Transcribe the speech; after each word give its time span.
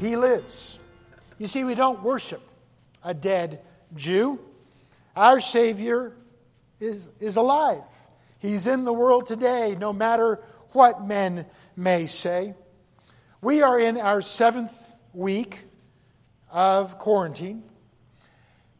he 0.00 0.16
lives. 0.16 0.80
You 1.38 1.46
see, 1.46 1.64
we 1.64 1.74
don't 1.74 2.02
worship 2.02 2.42
a 3.04 3.14
dead 3.14 3.60
Jew. 3.94 4.40
Our 5.14 5.40
Savior 5.40 6.16
is, 6.80 7.08
is 7.20 7.36
alive. 7.36 7.82
He's 8.38 8.66
in 8.66 8.84
the 8.84 8.92
world 8.92 9.26
today, 9.26 9.76
no 9.78 9.92
matter 9.92 10.40
what 10.72 11.04
men 11.04 11.46
may 11.76 12.06
say. 12.06 12.54
We 13.42 13.62
are 13.62 13.78
in 13.78 13.98
our 13.98 14.22
seventh 14.22 14.72
week 15.12 15.64
of 16.50 16.98
quarantine. 16.98 17.62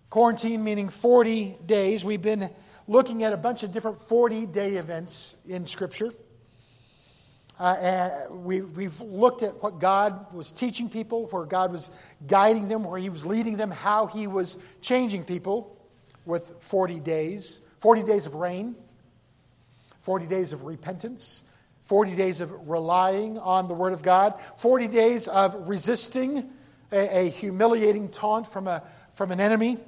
Quarantine 0.09 0.65
meaning 0.65 0.89
40 0.89 1.59
days. 1.67 2.05
We've 2.05 2.23
been 2.23 2.51
looking 2.87 3.23
at 3.25 3.33
a 3.33 3.37
bunch 3.37 3.63
of 3.63 3.73
different 3.73 3.99
40 3.99 4.47
day 4.47 4.77
events 4.77 5.37
in 5.47 5.65
Scripture. 5.65 6.13
Uh, 7.61 7.77
and 7.79 8.45
we, 8.45 8.63
we've 8.63 9.01
looked 9.03 9.43
at 9.43 9.63
what 9.63 9.79
God 9.79 10.33
was 10.35 10.51
teaching 10.51 10.89
people, 10.89 11.27
where 11.27 11.45
God 11.45 11.71
was 11.71 11.91
guiding 12.27 12.67
them, 12.69 12.83
where 12.83 12.99
He 12.99 13.11
was 13.11 13.25
leading 13.25 13.57
them, 13.57 13.71
how 13.71 14.07
He 14.07 14.27
was 14.27 14.57
changing 14.81 15.25
people 15.25 15.77
with 16.25 16.55
40 16.59 16.99
days 17.01 17.61
40 17.81 18.03
days 18.03 18.27
of 18.27 18.35
rain, 18.35 18.77
40 20.03 20.27
days 20.27 20.53
of 20.53 20.65
repentance, 20.65 21.43
40 21.87 22.15
days 22.15 22.43
of 22.43 22.69
relying 22.69 23.39
on 23.39 23.69
the 23.69 23.75
Word 23.75 23.95
of 23.95 24.03
God, 24.03 24.35
40 24.57 24.87
days 24.89 25.29
of 25.29 25.69
resisting 25.69 26.51
a, 26.93 27.27
a 27.27 27.31
humiliating 27.31 28.11
taunt 28.11 28.47
from, 28.47 28.69
a, 28.69 28.83
from 29.15 29.33
an 29.33 29.41
enemy, 29.41 29.79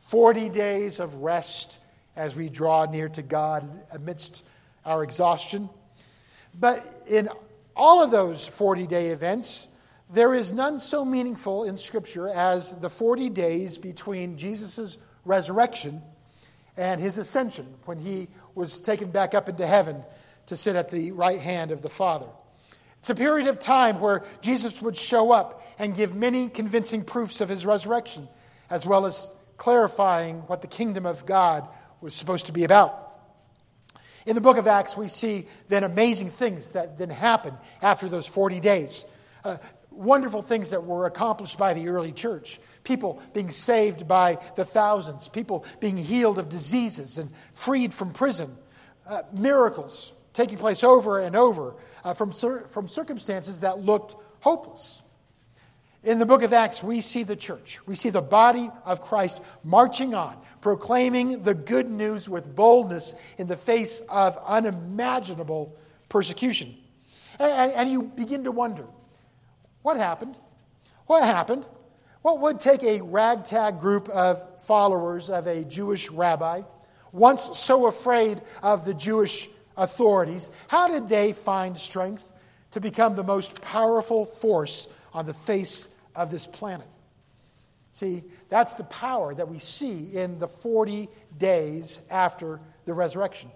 40 0.00 0.48
days 0.48 1.00
of 1.00 1.16
rest 1.16 1.78
as 2.16 2.34
we 2.34 2.48
draw 2.48 2.86
near 2.86 3.10
to 3.10 3.22
God 3.22 3.68
amidst 3.92 4.42
our 4.86 5.02
exhaustion. 5.02 5.68
But 6.58 7.04
in 7.06 7.28
all 7.76 8.02
of 8.02 8.10
those 8.10 8.46
40 8.46 8.86
day 8.86 9.08
events, 9.08 9.68
there 10.10 10.34
is 10.34 10.52
none 10.52 10.78
so 10.78 11.04
meaningful 11.04 11.64
in 11.64 11.76
Scripture 11.76 12.28
as 12.28 12.74
the 12.74 12.90
40 12.90 13.30
days 13.30 13.78
between 13.78 14.36
Jesus' 14.36 14.98
resurrection 15.24 16.02
and 16.76 17.00
his 17.00 17.18
ascension 17.18 17.66
when 17.84 17.98
he 17.98 18.28
was 18.54 18.80
taken 18.80 19.10
back 19.10 19.34
up 19.34 19.48
into 19.48 19.66
heaven 19.66 20.02
to 20.46 20.56
sit 20.56 20.76
at 20.76 20.90
the 20.90 21.12
right 21.12 21.40
hand 21.40 21.70
of 21.70 21.82
the 21.82 21.88
Father. 21.88 22.26
It's 22.98 23.10
a 23.10 23.14
period 23.14 23.46
of 23.48 23.58
time 23.58 24.00
where 24.00 24.24
Jesus 24.40 24.82
would 24.82 24.96
show 24.96 25.30
up 25.30 25.62
and 25.78 25.94
give 25.94 26.14
many 26.14 26.48
convincing 26.48 27.04
proofs 27.04 27.40
of 27.40 27.48
his 27.48 27.64
resurrection, 27.64 28.28
as 28.70 28.86
well 28.86 29.06
as 29.06 29.30
clarifying 29.56 30.38
what 30.46 30.62
the 30.62 30.66
kingdom 30.66 31.06
of 31.06 31.26
God 31.26 31.68
was 32.00 32.14
supposed 32.14 32.46
to 32.46 32.52
be 32.52 32.64
about. 32.64 33.07
In 34.28 34.34
the 34.34 34.42
book 34.42 34.58
of 34.58 34.66
Acts, 34.66 34.94
we 34.94 35.08
see 35.08 35.46
then 35.68 35.84
amazing 35.84 36.28
things 36.28 36.72
that 36.72 36.98
then 36.98 37.08
happen 37.08 37.54
after 37.80 38.10
those 38.10 38.26
40 38.26 38.60
days. 38.60 39.06
Uh, 39.42 39.56
wonderful 39.90 40.42
things 40.42 40.68
that 40.68 40.84
were 40.84 41.06
accomplished 41.06 41.56
by 41.56 41.72
the 41.72 41.88
early 41.88 42.12
church. 42.12 42.60
People 42.84 43.22
being 43.32 43.48
saved 43.48 44.06
by 44.06 44.36
the 44.54 44.66
thousands, 44.66 45.28
people 45.28 45.64
being 45.80 45.96
healed 45.96 46.38
of 46.38 46.50
diseases 46.50 47.16
and 47.16 47.30
freed 47.54 47.94
from 47.94 48.12
prison, 48.12 48.54
uh, 49.06 49.22
miracles 49.32 50.12
taking 50.34 50.58
place 50.58 50.84
over 50.84 51.20
and 51.20 51.34
over 51.34 51.76
uh, 52.04 52.12
from, 52.12 52.30
from 52.32 52.86
circumstances 52.86 53.60
that 53.60 53.78
looked 53.78 54.14
hopeless. 54.40 55.02
In 56.04 56.18
the 56.18 56.26
book 56.26 56.42
of 56.42 56.52
Acts, 56.52 56.82
we 56.82 57.00
see 57.00 57.22
the 57.22 57.34
church, 57.34 57.80
we 57.86 57.94
see 57.94 58.10
the 58.10 58.20
body 58.20 58.70
of 58.84 59.00
Christ 59.00 59.40
marching 59.64 60.12
on, 60.12 60.36
proclaiming 60.60 61.42
the 61.42 61.54
good 61.54 61.88
news 61.88 62.28
with 62.28 62.54
boldness 62.54 63.14
in 63.36 63.46
the 63.46 63.56
face 63.56 64.00
of 64.08 64.38
unimaginable 64.46 65.76
persecution. 66.08 66.76
And, 67.38 67.72
and, 67.72 67.90
you 67.90 68.02
begin 68.02 68.44
to 68.44 68.52
wonder 68.52 68.84
what 69.82 69.96
happened? 69.96 70.36
What 71.06 71.22
happened? 71.22 71.64
What 72.22 72.40
would 72.40 72.58
take 72.58 72.82
a 72.82 73.00
ragtag 73.00 73.78
group 73.78 74.08
of 74.08 74.62
followers 74.62 75.30
of 75.30 75.46
a 75.46 75.64
Jewish 75.64 76.10
rabbi, 76.10 76.62
once 77.12 77.58
so 77.58 77.86
afraid 77.86 78.42
of 78.62 78.84
the 78.84 78.94
Jewish 78.94 79.48
authorities, 79.76 80.50
how 80.66 80.88
did 80.88 81.08
they 81.08 81.32
find 81.32 81.78
strength 81.78 82.32
to 82.72 82.80
become 82.80 83.16
the 83.16 83.24
most 83.24 83.60
powerful 83.60 84.24
force 84.24 84.88
on 85.12 85.26
the 85.26 85.34
face 85.34 85.88
of 86.14 86.30
this 86.30 86.46
planet. 86.46 86.86
See, 87.98 88.22
that's 88.48 88.74
the 88.74 88.84
power 88.84 89.34
that 89.34 89.48
we 89.48 89.58
see 89.58 90.14
in 90.14 90.38
the 90.38 90.46
40 90.46 91.08
days 91.36 91.98
after 92.08 92.60
the 92.84 92.94
resurrection. 92.94 93.50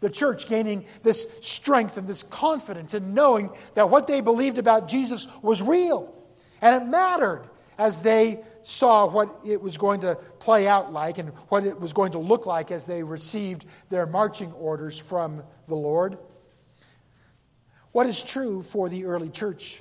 The 0.00 0.10
church 0.10 0.48
gaining 0.48 0.86
this 1.04 1.28
strength 1.40 1.96
and 1.96 2.08
this 2.08 2.24
confidence 2.24 2.94
in 2.94 3.14
knowing 3.14 3.48
that 3.74 3.88
what 3.88 4.08
they 4.08 4.22
believed 4.22 4.58
about 4.58 4.88
Jesus 4.88 5.28
was 5.40 5.62
real. 5.62 6.12
And 6.60 6.82
it 6.82 6.88
mattered 6.88 7.48
as 7.78 8.00
they 8.00 8.42
saw 8.62 9.06
what 9.06 9.28
it 9.46 9.62
was 9.62 9.78
going 9.78 10.00
to 10.00 10.16
play 10.40 10.66
out 10.66 10.92
like 10.92 11.18
and 11.18 11.28
what 11.48 11.64
it 11.64 11.80
was 11.80 11.92
going 11.92 12.10
to 12.10 12.18
look 12.18 12.44
like 12.44 12.72
as 12.72 12.86
they 12.86 13.04
received 13.04 13.66
their 13.88 14.04
marching 14.04 14.50
orders 14.54 14.98
from 14.98 15.44
the 15.68 15.76
Lord. 15.76 16.18
What 17.92 18.08
is 18.08 18.20
true 18.20 18.62
for 18.62 18.88
the 18.88 19.04
early 19.04 19.30
church 19.30 19.80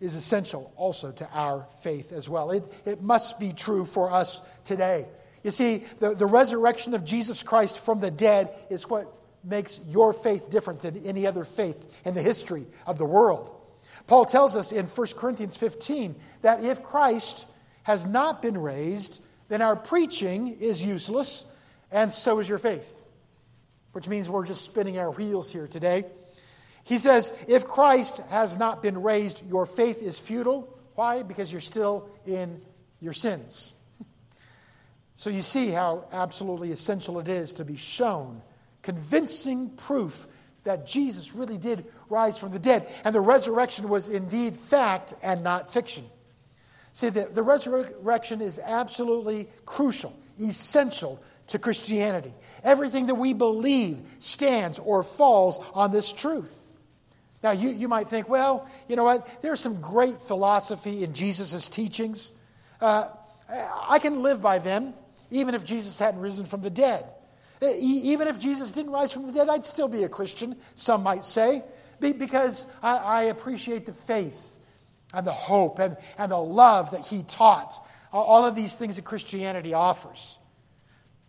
is 0.00 0.14
essential 0.14 0.72
also 0.76 1.12
to 1.12 1.28
our 1.32 1.66
faith 1.82 2.12
as 2.12 2.28
well. 2.28 2.50
It, 2.50 2.64
it 2.84 3.02
must 3.02 3.38
be 3.38 3.52
true 3.52 3.84
for 3.84 4.10
us 4.10 4.42
today. 4.64 5.06
You 5.42 5.50
see, 5.50 5.78
the, 5.98 6.14
the 6.14 6.26
resurrection 6.26 6.94
of 6.94 7.04
Jesus 7.04 7.42
Christ 7.42 7.78
from 7.78 8.00
the 8.00 8.10
dead 8.10 8.50
is 8.70 8.88
what 8.88 9.12
makes 9.44 9.78
your 9.88 10.12
faith 10.12 10.50
different 10.50 10.80
than 10.80 10.96
any 11.04 11.26
other 11.26 11.44
faith 11.44 12.02
in 12.04 12.14
the 12.14 12.22
history 12.22 12.66
of 12.86 12.98
the 12.98 13.04
world. 13.04 13.54
Paul 14.06 14.24
tells 14.24 14.56
us 14.56 14.72
in 14.72 14.86
1 14.86 15.06
Corinthians 15.16 15.56
15 15.56 16.14
that 16.42 16.64
if 16.64 16.82
Christ 16.82 17.46
has 17.84 18.06
not 18.06 18.42
been 18.42 18.58
raised, 18.58 19.22
then 19.48 19.62
our 19.62 19.76
preaching 19.76 20.56
is 20.60 20.82
useless, 20.82 21.44
and 21.90 22.12
so 22.12 22.38
is 22.38 22.48
your 22.48 22.58
faith. 22.58 23.02
Which 23.92 24.08
means 24.08 24.28
we're 24.28 24.46
just 24.46 24.64
spinning 24.64 24.98
our 24.98 25.10
wheels 25.10 25.52
here 25.52 25.68
today. 25.68 26.04
He 26.84 26.98
says, 26.98 27.32
if 27.48 27.66
Christ 27.66 28.18
has 28.28 28.56
not 28.56 28.82
been 28.82 29.02
raised, 29.02 29.46
your 29.48 29.66
faith 29.66 30.02
is 30.02 30.18
futile. 30.18 30.78
Why? 30.94 31.22
Because 31.22 31.50
you're 31.50 31.60
still 31.60 32.08
in 32.26 32.62
your 33.00 33.12
sins. 33.12 33.74
So 35.16 35.30
you 35.30 35.42
see 35.42 35.68
how 35.68 36.06
absolutely 36.10 36.72
essential 36.72 37.20
it 37.20 37.28
is 37.28 37.52
to 37.54 37.64
be 37.64 37.76
shown 37.76 38.42
convincing 38.84 39.70
proof 39.70 40.26
that 40.62 40.86
Jesus 40.86 41.34
really 41.34 41.58
did 41.58 41.86
rise 42.08 42.38
from 42.38 42.52
the 42.52 42.58
dead, 42.58 42.88
and 43.04 43.14
the 43.14 43.20
resurrection 43.20 43.88
was 43.88 44.08
indeed 44.08 44.56
fact 44.56 45.14
and 45.22 45.42
not 45.42 45.72
fiction. 45.72 46.04
See, 46.92 47.08
the, 47.08 47.24
the 47.24 47.42
resurrection 47.42 48.40
is 48.40 48.60
absolutely 48.60 49.48
crucial, 49.66 50.16
essential 50.40 51.20
to 51.48 51.58
Christianity. 51.58 52.32
Everything 52.62 53.06
that 53.06 53.16
we 53.16 53.34
believe 53.34 54.00
stands 54.20 54.78
or 54.78 55.02
falls 55.02 55.58
on 55.74 55.90
this 55.90 56.12
truth. 56.12 56.63
Now, 57.44 57.50
you, 57.50 57.68
you 57.68 57.88
might 57.88 58.08
think, 58.08 58.26
well, 58.26 58.66
you 58.88 58.96
know 58.96 59.04
what? 59.04 59.42
There's 59.42 59.60
some 59.60 59.82
great 59.82 60.18
philosophy 60.18 61.04
in 61.04 61.12
Jesus' 61.12 61.68
teachings. 61.68 62.32
Uh, 62.80 63.08
I 63.86 63.98
can 63.98 64.22
live 64.22 64.40
by 64.40 64.58
them, 64.58 64.94
even 65.30 65.54
if 65.54 65.62
Jesus 65.62 65.98
hadn't 65.98 66.22
risen 66.22 66.46
from 66.46 66.62
the 66.62 66.70
dead. 66.70 67.04
Even 67.60 68.28
if 68.28 68.38
Jesus 68.38 68.72
didn't 68.72 68.92
rise 68.92 69.12
from 69.12 69.26
the 69.26 69.32
dead, 69.32 69.50
I'd 69.50 69.66
still 69.66 69.88
be 69.88 70.04
a 70.04 70.08
Christian, 70.08 70.56
some 70.74 71.02
might 71.02 71.22
say, 71.22 71.62
because 72.00 72.66
I, 72.82 72.96
I 72.96 73.22
appreciate 73.24 73.84
the 73.84 73.92
faith 73.92 74.58
and 75.12 75.26
the 75.26 75.32
hope 75.32 75.78
and, 75.80 75.98
and 76.16 76.32
the 76.32 76.38
love 76.38 76.92
that 76.92 77.06
he 77.06 77.24
taught. 77.24 77.74
All 78.10 78.46
of 78.46 78.54
these 78.54 78.76
things 78.76 78.96
that 78.96 79.04
Christianity 79.04 79.74
offers. 79.74 80.38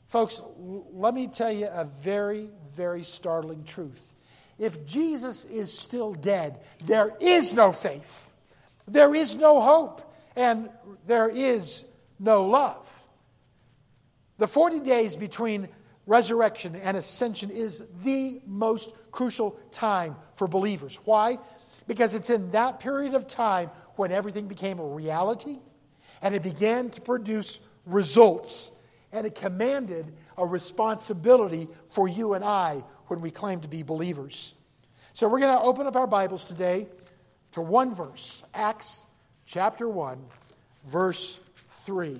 Folks, 0.07 0.41
let 0.55 1.13
me 1.13 1.27
tell 1.27 1.51
you 1.51 1.67
a 1.67 1.83
very, 1.83 2.49
very 2.73 3.03
startling 3.03 3.65
truth. 3.65 4.14
If 4.57 4.85
Jesus 4.85 5.45
is 5.45 5.77
still 5.77 6.13
dead, 6.13 6.59
there 6.83 7.11
is 7.19 7.53
no 7.53 7.71
faith, 7.71 8.31
there 8.87 9.13
is 9.13 9.35
no 9.35 9.59
hope, 9.59 10.01
and 10.35 10.69
there 11.05 11.29
is 11.29 11.83
no 12.19 12.45
love. 12.45 12.89
The 14.37 14.47
40 14.47 14.81
days 14.81 15.15
between 15.15 15.69
resurrection 16.05 16.75
and 16.75 16.95
ascension 16.95 17.49
is 17.49 17.83
the 18.03 18.41
most 18.45 18.93
crucial 19.11 19.57
time 19.71 20.15
for 20.33 20.47
believers. 20.47 20.99
Why? 21.05 21.39
Because 21.87 22.13
it's 22.13 22.29
in 22.29 22.51
that 22.51 22.79
period 22.79 23.13
of 23.13 23.27
time 23.27 23.69
when 23.95 24.11
everything 24.11 24.47
became 24.47 24.79
a 24.79 24.85
reality 24.85 25.59
and 26.21 26.35
it 26.35 26.43
began 26.43 26.89
to 26.91 27.01
produce 27.01 27.59
results 27.85 28.71
and 29.15 29.25
it 29.25 29.33
commanded 29.33 30.13
a 30.37 30.45
responsibility 30.45 31.69
for 31.85 32.05
you 32.05 32.33
and 32.33 32.43
I 32.43 32.83
when 33.07 33.21
we 33.21 33.31
claim 33.31 33.61
to 33.61 33.67
be 33.69 33.81
believers. 33.81 34.53
So 35.13 35.29
we're 35.29 35.39
going 35.39 35.57
to 35.57 35.63
open 35.63 35.87
up 35.87 35.95
our 35.95 36.05
Bibles 36.05 36.43
today 36.43 36.87
to 37.53 37.61
one 37.61 37.95
verse, 37.95 38.43
Acts 38.53 39.05
chapter 39.45 39.87
1, 39.87 40.21
verse 40.85 41.39
3. 41.69 42.19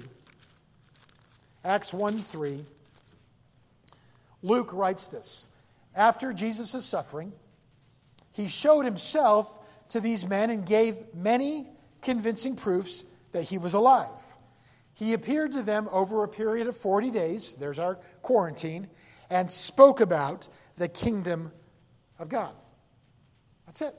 Acts 1.65 1.94
1 1.94 2.18
3. 2.18 2.63
Luke 4.42 4.71
writes 4.71 5.07
this 5.07 5.50
After 5.94 6.31
Jesus' 6.31 6.86
suffering, 6.86 7.33
he 8.31 8.47
showed 8.47 8.86
himself 8.86 9.59
to 9.89 10.00
these 10.00 10.25
men 10.25 10.50
and 10.50 10.65
gave 10.65 10.95
many 11.13 11.68
convincing 12.01 12.56
proofs 12.56 13.03
that 13.33 13.44
he 13.44 13.57
was 13.57 13.74
alive. 13.74 14.09
He 14.95 15.13
appeared 15.13 15.51
to 15.51 15.62
them 15.62 15.89
over 15.92 16.24
a 16.24 16.27
period 16.27 16.68
of 16.68 16.77
40 16.77 17.12
days, 17.12 17.56
there's 17.56 17.80
our 17.80 17.95
quarantine, 18.21 18.88
and 19.30 19.51
spoke 19.51 20.00
about 20.01 20.47
the 20.77 20.88
kingdom 20.88 21.51
of 22.18 22.30
God. 22.30 22.53
That's 23.65 23.81
it. 23.81 23.95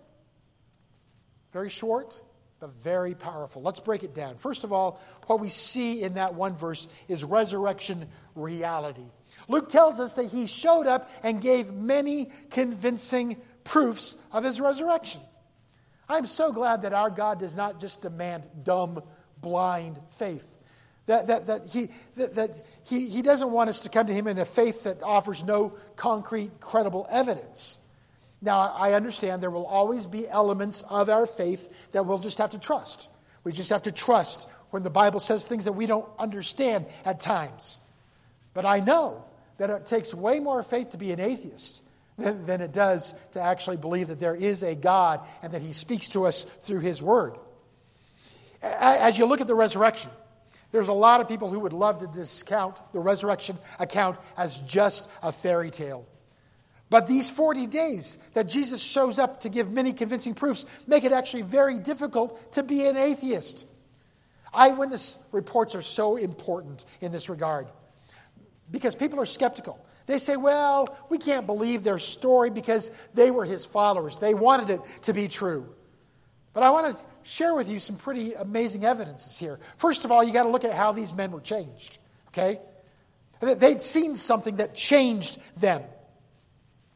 Very 1.53 1.69
short, 1.69 2.19
but 2.61 2.75
very 2.77 3.15
powerful. 3.15 3.61
Let's 3.61 3.81
break 3.81 4.05
it 4.05 4.15
down. 4.15 4.39
First 4.39 4.65
of 4.65 4.73
all, 4.73 5.01
what 5.27 5.39
we 5.39 5.51
see 5.51 6.03
in 6.03 6.15
that 6.15 6.35
one 6.35 6.57
verse 6.57 6.89
is 7.09 7.23
resurrection 7.25 8.09
reality. 8.35 9.07
Luke 9.49 9.69
tells 9.69 10.01
us 10.01 10.15
that 10.15 10.27
he 10.27 10.47
showed 10.47 10.87
up 10.87 11.11
and 11.23 11.43
gave 11.43 11.73
many 11.73 12.31
convincing 12.51 13.37
proofs 13.65 14.17
of 14.33 14.45
his 14.45 14.63
resurrection. 14.63 15.21
I'm 16.09 16.27
so 16.27 16.53
glad 16.53 16.83
that 16.83 16.95
our 16.95 17.11
God 17.11 17.39
does 17.41 17.57
not 17.57 17.81
just 17.81 18.01
demand 18.01 18.49
dumb, 18.63 19.03
blind 19.43 20.01
faith. 20.11 20.56
That, 21.07 21.29
that, 21.29 21.47
that, 21.47 21.67
he, 21.67 21.89
that, 22.17 22.35
that 22.35 22.67
he, 22.85 23.09
he 23.09 23.23
doesn't 23.23 23.51
want 23.51 23.69
us 23.69 23.81
to 23.81 23.89
come 23.89 24.09
to 24.09 24.13
him 24.13 24.27
in 24.27 24.39
a 24.39 24.45
faith 24.45 24.85
that 24.85 25.03
offers 25.03 25.45
no 25.45 25.75
concrete, 25.95 26.61
credible 26.61 27.07
evidence. 27.11 27.79
Now, 28.43 28.73
I 28.77 28.93
understand 28.93 29.43
there 29.43 29.51
will 29.51 29.67
always 29.67 30.05
be 30.05 30.29
elements 30.29 30.83
of 30.91 31.09
our 31.09 31.27
faith 31.27 31.93
that 31.93 32.07
we'll 32.07 32.19
just 32.19 32.39
have 32.39 32.51
to 32.51 32.59
trust. 32.59 33.09
We 33.45 33.53
just 33.53 33.71
have 33.71 33.83
to 33.83 33.93
trust 33.93 34.49
when 34.71 34.83
the 34.83 34.91
Bible 34.91 35.21
says 35.21 35.47
things 35.47 35.67
that 35.67 35.73
we 35.73 35.87
don't 35.87 36.09
understand 36.19 36.87
at 37.05 37.21
times. 37.21 37.81
But 38.53 38.67
I 38.67 38.81
know 38.81 39.25
that 39.59 39.71
it 39.71 39.87
takes 39.87 40.13
way 40.13 40.41
more 40.41 40.63
faith 40.63 40.91
to 40.91 40.99
be 40.99 41.13
an 41.13 41.21
atheist 41.21 41.83
than, 42.19 42.47
than 42.47 42.61
it 42.61 42.73
does 42.73 43.15
to 43.33 43.41
actually 43.41 43.77
believe 43.77 44.09
that 44.09 44.19
there 44.19 44.35
is 44.35 44.63
a 44.63 44.75
God 44.75 45.27
and 45.43 45.53
that 45.53 45.63
He 45.63 45.73
speaks 45.73 46.09
to 46.11 46.27
us 46.27 46.43
through 46.43 46.81
His 46.81 47.03
Word. 47.03 47.37
As 48.61 49.19
you 49.19 49.27
look 49.27 49.41
at 49.41 49.47
the 49.47 49.55
resurrection, 49.55 50.11
there's 50.77 50.89
a 50.89 50.93
lot 50.93 51.23
of 51.23 51.29
people 51.29 51.49
who 51.49 51.61
would 51.61 51.73
love 51.73 51.97
to 52.01 52.07
discount 52.07 52.77
the 52.93 53.01
resurrection 53.01 53.57
account 53.81 54.19
as 54.37 54.61
just 54.61 55.09
a 55.23 55.33
fairy 55.33 55.71
tale. 55.71 56.07
But 56.91 57.07
these 57.07 57.31
40 57.31 57.67
days 57.67 58.19
that 58.35 58.47
Jesus 58.47 58.83
shows 58.83 59.19
up 59.19 59.41
to 59.41 59.49
give 59.49 59.73
many 59.73 59.95
convincing 59.95 60.35
proofs 60.35 60.67
make 60.87 61.05
it 61.05 61.13
actually 61.13 61.43
very 61.43 61.79
difficult 61.79 62.53
to 62.53 62.63
be 62.63 62.87
an 62.87 62.99
atheist. 62.99 63.67
Eyewitness 64.53 65.17
reports 65.33 65.75
are 65.75 65.81
so 65.81 66.17
important 66.17 66.85
in 67.01 67.11
this 67.11 67.31
regard 67.31 67.69
because 68.71 68.95
people 68.95 69.19
are 69.19 69.25
skeptical. 69.27 69.83
They 70.05 70.19
say, 70.19 70.37
well, 70.37 70.95
we 71.09 71.17
can't 71.17 71.47
believe 71.47 71.85
their 71.85 71.99
story 71.99 72.51
because 72.51 72.93
they 73.15 73.31
were 73.31 73.47
his 73.47 73.65
followers. 73.65 74.17
They 74.17 74.35
wanted 74.35 74.69
it 74.69 74.81
to 75.05 75.15
be 75.15 75.27
true. 75.27 75.75
But 76.53 76.65
I 76.65 76.69
want 76.69 76.99
to 76.99 77.05
share 77.27 77.55
with 77.55 77.69
you 77.69 77.79
some 77.81 77.97
pretty 77.97 78.35
amazing 78.35 78.85
evidences 78.85 79.39
here. 79.39 79.59
First 79.77 80.05
of 80.05 80.13
all, 80.13 80.23
you 80.23 80.33
got 80.33 80.45
to 80.45 80.49
look 80.49 80.65
at 80.65 80.73
how 80.73 80.93
these 80.93 81.13
men 81.13 81.33
were 81.33 81.41
changed, 81.41 81.99
okay? 82.29 82.61
They'd 83.41 83.83
seen 83.83 84.15
something 84.15 84.57
that 84.57 84.75
changed 84.75 85.39
them. 85.61 85.83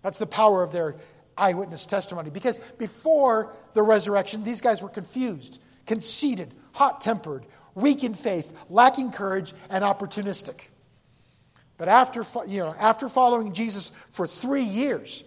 That's 0.03 0.19
the 0.19 0.27
power 0.27 0.62
of 0.62 0.73
their 0.73 0.97
eyewitness 1.37 1.85
testimony. 1.85 2.31
Because 2.31 2.59
before 2.79 3.55
the 3.75 3.82
resurrection, 3.82 4.43
these 4.43 4.61
guys 4.61 4.81
were 4.81 4.88
confused, 4.88 5.61
conceited, 5.87 6.55
hot 6.73 7.00
tempered, 7.00 7.44
weak 7.75 8.05
in 8.05 8.15
faith, 8.15 8.56
lacking 8.71 9.11
courage, 9.11 9.53
and 9.69 9.85
opportunistic. 9.85 10.69
But 11.76 11.88
after, 11.88 12.25
you 12.47 12.61
know, 12.61 12.75
after 12.79 13.09
following 13.09 13.53
Jesus 13.53 13.91
for 14.11 14.26
three 14.26 14.62
years, 14.62 15.25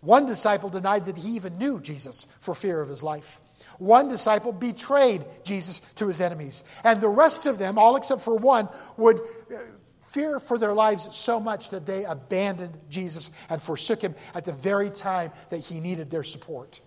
one 0.00 0.26
disciple 0.26 0.70
denied 0.70 1.06
that 1.06 1.16
he 1.16 1.36
even 1.36 1.56
knew 1.58 1.80
Jesus 1.80 2.26
for 2.40 2.54
fear 2.54 2.80
of 2.80 2.88
his 2.88 3.02
life. 3.02 3.40
One 3.80 4.08
disciple 4.08 4.52
betrayed 4.52 5.24
Jesus 5.42 5.80
to 5.96 6.06
his 6.06 6.20
enemies. 6.20 6.64
And 6.84 7.00
the 7.00 7.08
rest 7.08 7.46
of 7.46 7.56
them, 7.56 7.78
all 7.78 7.96
except 7.96 8.20
for 8.20 8.36
one, 8.36 8.68
would 8.98 9.20
uh, 9.20 9.56
fear 10.00 10.38
for 10.38 10.58
their 10.58 10.74
lives 10.74 11.08
so 11.16 11.40
much 11.40 11.70
that 11.70 11.86
they 11.86 12.04
abandoned 12.04 12.78
Jesus 12.90 13.30
and 13.48 13.60
forsook 13.60 14.02
him 14.02 14.14
at 14.34 14.44
the 14.44 14.52
very 14.52 14.90
time 14.90 15.32
that 15.48 15.60
he 15.60 15.80
needed 15.80 16.10
their 16.10 16.22
support. 16.22 16.82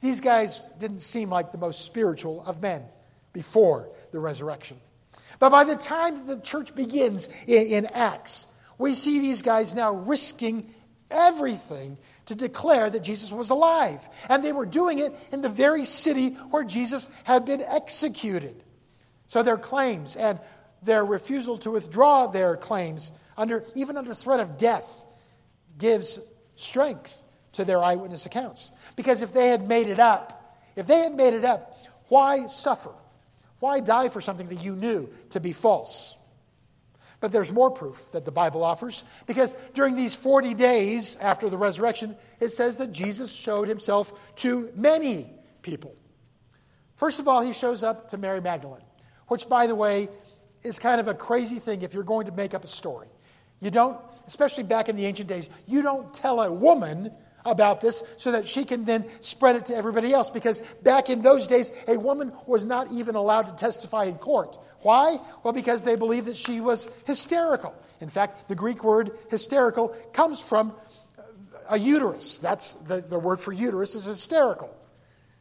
These 0.00 0.20
guys 0.20 0.68
didn't 0.78 1.00
seem 1.00 1.30
like 1.30 1.50
the 1.50 1.58
most 1.58 1.84
spiritual 1.84 2.44
of 2.46 2.62
men 2.62 2.84
before 3.32 3.90
the 4.12 4.20
resurrection. 4.20 4.80
But 5.40 5.50
by 5.50 5.64
the 5.64 5.74
time 5.74 6.28
the 6.28 6.38
church 6.38 6.76
begins 6.76 7.28
in, 7.48 7.66
in 7.66 7.86
Acts, 7.86 8.46
we 8.78 8.94
see 8.94 9.18
these 9.18 9.42
guys 9.42 9.74
now 9.74 9.94
risking 9.94 10.72
everything 11.10 11.98
to 12.28 12.34
declare 12.34 12.90
that 12.90 13.02
Jesus 13.02 13.32
was 13.32 13.48
alive. 13.48 14.06
And 14.28 14.44
they 14.44 14.52
were 14.52 14.66
doing 14.66 14.98
it 14.98 15.16
in 15.32 15.40
the 15.40 15.48
very 15.48 15.84
city 15.84 16.30
where 16.50 16.62
Jesus 16.62 17.10
had 17.24 17.46
been 17.46 17.62
executed. 17.62 18.62
So 19.26 19.42
their 19.42 19.56
claims 19.56 20.14
and 20.14 20.38
their 20.82 21.04
refusal 21.04 21.56
to 21.58 21.70
withdraw 21.70 22.26
their 22.26 22.56
claims, 22.56 23.12
under, 23.36 23.64
even 23.74 23.96
under 23.96 24.14
threat 24.14 24.40
of 24.40 24.58
death, 24.58 25.06
gives 25.78 26.20
strength 26.54 27.24
to 27.52 27.64
their 27.64 27.82
eyewitness 27.82 28.26
accounts. 28.26 28.72
Because 28.94 29.22
if 29.22 29.32
they 29.32 29.48
had 29.48 29.66
made 29.66 29.88
it 29.88 29.98
up, 29.98 30.54
if 30.76 30.86
they 30.86 30.98
had 30.98 31.14
made 31.14 31.32
it 31.32 31.46
up, 31.46 31.82
why 32.08 32.46
suffer? 32.48 32.92
Why 33.58 33.80
die 33.80 34.10
for 34.10 34.20
something 34.20 34.48
that 34.48 34.62
you 34.62 34.76
knew 34.76 35.08
to 35.30 35.40
be 35.40 35.54
false? 35.54 36.17
But 37.20 37.32
there's 37.32 37.52
more 37.52 37.70
proof 37.70 38.12
that 38.12 38.24
the 38.24 38.30
Bible 38.30 38.62
offers 38.62 39.02
because 39.26 39.56
during 39.74 39.96
these 39.96 40.14
40 40.14 40.54
days 40.54 41.16
after 41.20 41.50
the 41.50 41.58
resurrection, 41.58 42.16
it 42.38 42.50
says 42.50 42.76
that 42.76 42.92
Jesus 42.92 43.32
showed 43.32 43.66
himself 43.66 44.12
to 44.36 44.70
many 44.76 45.30
people. 45.62 45.94
First 46.94 47.18
of 47.18 47.26
all, 47.26 47.40
he 47.40 47.52
shows 47.52 47.82
up 47.82 48.08
to 48.10 48.18
Mary 48.18 48.40
Magdalene, 48.40 48.84
which, 49.26 49.48
by 49.48 49.66
the 49.66 49.74
way, 49.74 50.08
is 50.62 50.78
kind 50.78 51.00
of 51.00 51.08
a 51.08 51.14
crazy 51.14 51.58
thing 51.58 51.82
if 51.82 51.94
you're 51.94 52.04
going 52.04 52.26
to 52.26 52.32
make 52.32 52.54
up 52.54 52.64
a 52.64 52.68
story. 52.68 53.08
You 53.60 53.70
don't, 53.70 53.98
especially 54.26 54.64
back 54.64 54.88
in 54.88 54.96
the 54.96 55.06
ancient 55.06 55.28
days, 55.28 55.48
you 55.66 55.82
don't 55.82 56.12
tell 56.14 56.40
a 56.40 56.52
woman 56.52 57.12
about 57.50 57.80
this 57.80 58.02
so 58.16 58.32
that 58.32 58.46
she 58.46 58.64
can 58.64 58.84
then 58.84 59.06
spread 59.20 59.56
it 59.56 59.66
to 59.66 59.74
everybody 59.74 60.12
else. 60.12 60.30
Because 60.30 60.60
back 60.82 61.10
in 61.10 61.22
those 61.22 61.46
days, 61.46 61.72
a 61.86 61.98
woman 61.98 62.32
was 62.46 62.64
not 62.64 62.90
even 62.92 63.14
allowed 63.14 63.42
to 63.42 63.52
testify 63.52 64.04
in 64.04 64.16
court. 64.16 64.58
Why? 64.80 65.18
Well, 65.42 65.52
because 65.52 65.82
they 65.82 65.96
believed 65.96 66.26
that 66.26 66.36
she 66.36 66.60
was 66.60 66.88
hysterical. 67.06 67.74
In 68.00 68.08
fact, 68.08 68.48
the 68.48 68.54
Greek 68.54 68.84
word 68.84 69.10
hysterical 69.30 69.88
comes 70.12 70.40
from 70.40 70.72
a 71.68 71.78
uterus. 71.78 72.38
That's 72.38 72.74
the, 72.74 73.00
the 73.00 73.18
word 73.18 73.40
for 73.40 73.52
uterus 73.52 73.94
is 73.94 74.04
hysterical. 74.04 74.74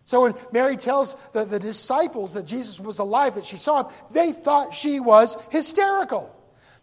So 0.06 0.22
when 0.22 0.36
Mary 0.54 0.78
tells 0.78 1.16
the, 1.34 1.44
the 1.44 1.60
disciples 1.60 2.34
that 2.34 2.46
Jesus 2.46 2.80
was 2.80 3.00
alive, 3.00 3.36
that 3.36 3.46
she 3.46 3.58
saw 3.58 3.84
him, 3.84 3.94
they 4.12 4.32
thought 4.32 4.74
she 4.74 5.00
was 5.00 5.38
hysterical. 5.52 6.34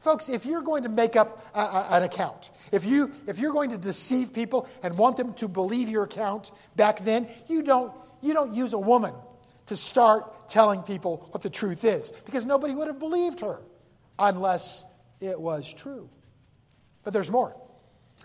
Folks, 0.04 0.28
if 0.28 0.44
you're 0.44 0.60
going 0.60 0.82
to 0.82 0.90
make 0.90 1.16
up 1.16 1.42
a, 1.54 1.60
a, 1.60 1.86
an 1.92 2.02
account, 2.02 2.50
if, 2.70 2.84
you, 2.84 3.10
if 3.26 3.38
you're 3.38 3.54
going 3.54 3.70
to 3.70 3.78
deceive 3.78 4.34
people 4.34 4.68
and 4.82 4.98
want 4.98 5.16
them 5.16 5.32
to 5.34 5.48
believe 5.48 5.88
your 5.88 6.02
account 6.02 6.52
back 6.76 6.98
then, 6.98 7.26
you 7.48 7.62
don't, 7.62 7.90
you 8.20 8.34
don't 8.34 8.52
use 8.52 8.74
a 8.74 8.78
woman 8.78 9.14
to 9.64 9.76
start 9.76 10.46
telling 10.46 10.82
people 10.82 11.26
what 11.30 11.42
the 11.42 11.48
truth 11.48 11.84
is 11.84 12.12
because 12.26 12.44
nobody 12.44 12.74
would 12.74 12.86
have 12.86 12.98
believed 12.98 13.40
her 13.40 13.62
unless 14.18 14.84
it 15.20 15.40
was 15.40 15.72
true. 15.72 16.10
But 17.02 17.14
there's 17.14 17.30
more. 17.30 17.56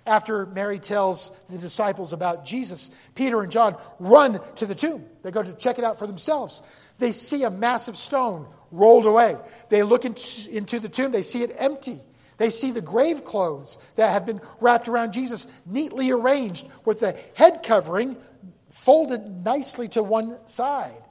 After 0.05 0.47
Mary 0.47 0.79
tells 0.79 1.31
the 1.49 1.57
disciples 1.57 2.11
about 2.11 2.43
Jesus, 2.43 2.91
Peter 3.15 3.41
and 3.41 3.49
John 3.49 3.77
run 3.99 4.41
to 4.55 4.65
the 4.65 4.75
tomb. 4.75 5.05
They 5.23 5.31
go 5.31 5.43
to 5.43 5.53
check 5.53 5.77
it 5.77 5.85
out 5.85 5.97
for 5.97 6.07
themselves. 6.07 6.61
They 6.97 7.13
see 7.13 7.43
a 7.43 7.49
massive 7.49 7.95
stone 7.95 8.47
rolled 8.71 9.05
away. 9.05 9.37
They 9.69 9.83
look 9.83 10.05
into 10.05 10.79
the 10.79 10.89
tomb, 10.89 11.11
they 11.11 11.21
see 11.21 11.43
it 11.43 11.55
empty. 11.57 11.99
They 12.37 12.49
see 12.49 12.71
the 12.71 12.81
grave 12.81 13.25
clothes 13.25 13.77
that 13.95 14.11
have 14.11 14.25
been 14.25 14.39
wrapped 14.61 14.87
around 14.87 15.11
Jesus, 15.11 15.45
neatly 15.65 16.11
arranged 16.11 16.67
with 16.85 17.01
the 17.01 17.17
head 17.35 17.63
covering 17.63 18.15
folded 18.71 19.43
nicely 19.43 19.87
to 19.89 20.01
one 20.01 20.37
side. 20.47 21.03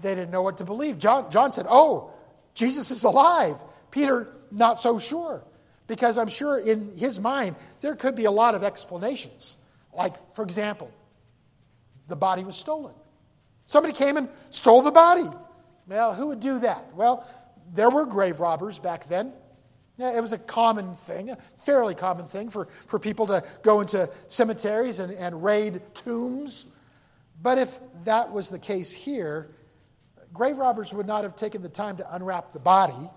They 0.00 0.14
didn't 0.14 0.30
know 0.30 0.42
what 0.42 0.58
to 0.58 0.64
believe. 0.64 0.98
John, 0.98 1.30
John 1.30 1.52
said, 1.52 1.66
Oh, 1.68 2.12
Jesus 2.54 2.90
is 2.90 3.04
alive. 3.04 3.56
Peter, 3.90 4.28
not 4.50 4.78
so 4.78 4.98
sure. 4.98 5.42
Because 5.86 6.18
I'm 6.18 6.28
sure 6.28 6.58
in 6.58 6.96
his 6.96 7.18
mind, 7.18 7.56
there 7.80 7.94
could 7.96 8.14
be 8.14 8.24
a 8.24 8.30
lot 8.30 8.54
of 8.54 8.62
explanations. 8.62 9.56
Like, 9.92 10.34
for 10.34 10.42
example, 10.42 10.90
the 12.06 12.16
body 12.16 12.44
was 12.44 12.56
stolen. 12.56 12.94
Somebody 13.66 13.94
came 13.94 14.16
and 14.16 14.28
stole 14.50 14.82
the 14.82 14.90
body. 14.90 15.24
Well, 15.86 16.14
who 16.14 16.28
would 16.28 16.40
do 16.40 16.60
that? 16.60 16.94
Well, 16.94 17.26
there 17.72 17.90
were 17.90 18.06
grave 18.06 18.40
robbers 18.40 18.78
back 18.78 19.06
then. 19.08 19.32
It 19.98 20.20
was 20.20 20.32
a 20.32 20.38
common 20.38 20.94
thing, 20.94 21.30
a 21.30 21.36
fairly 21.58 21.94
common 21.94 22.24
thing 22.24 22.48
for, 22.48 22.66
for 22.86 22.98
people 22.98 23.26
to 23.28 23.44
go 23.62 23.80
into 23.80 24.08
cemeteries 24.26 24.98
and, 24.98 25.12
and 25.12 25.44
raid 25.44 25.80
tombs. 25.94 26.66
But 27.40 27.58
if 27.58 27.78
that 28.04 28.32
was 28.32 28.48
the 28.48 28.58
case 28.58 28.92
here, 28.92 29.50
grave 30.32 30.58
robbers 30.58 30.94
would 30.94 31.06
not 31.06 31.24
have 31.24 31.36
taken 31.36 31.62
the 31.62 31.68
time 31.68 31.98
to 31.98 32.14
unwrap 32.14 32.52
the 32.52 32.58
body, 32.58 33.10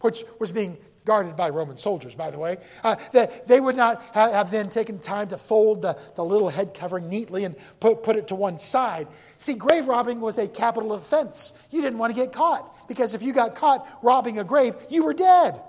which 0.00 0.24
was 0.38 0.52
being 0.52 0.78
guarded 1.06 1.36
by 1.36 1.48
Roman 1.48 1.78
soldiers, 1.78 2.14
by 2.14 2.30
the 2.30 2.38
way, 2.38 2.58
uh, 2.84 2.96
that 3.12 3.46
they 3.46 3.60
would 3.60 3.76
not 3.76 4.02
have, 4.12 4.32
have, 4.32 4.50
then 4.50 4.68
taken 4.68 4.98
time 4.98 5.28
to 5.28 5.38
fold 5.38 5.80
the, 5.80 5.98
the 6.16 6.24
little 6.24 6.50
head 6.50 6.74
covering 6.74 7.08
neatly 7.08 7.44
and 7.44 7.54
put, 7.80 8.02
put 8.02 8.16
it 8.16 8.28
to 8.28 8.34
one 8.34 8.58
side. 8.58 9.08
See, 9.38 9.54
grave 9.54 9.86
robbing 9.86 10.20
was 10.20 10.36
a 10.36 10.46
capital 10.46 10.92
offense. 10.92 11.54
You 11.70 11.80
didn't 11.80 11.98
want 11.98 12.14
to 12.14 12.20
get 12.20 12.32
caught 12.32 12.88
because 12.88 13.14
if 13.14 13.22
you 13.22 13.32
got 13.32 13.54
caught 13.54 13.88
robbing 14.02 14.38
a 14.38 14.44
grave, 14.44 14.76
you 14.90 15.04
were 15.04 15.14
dead. 15.14 15.62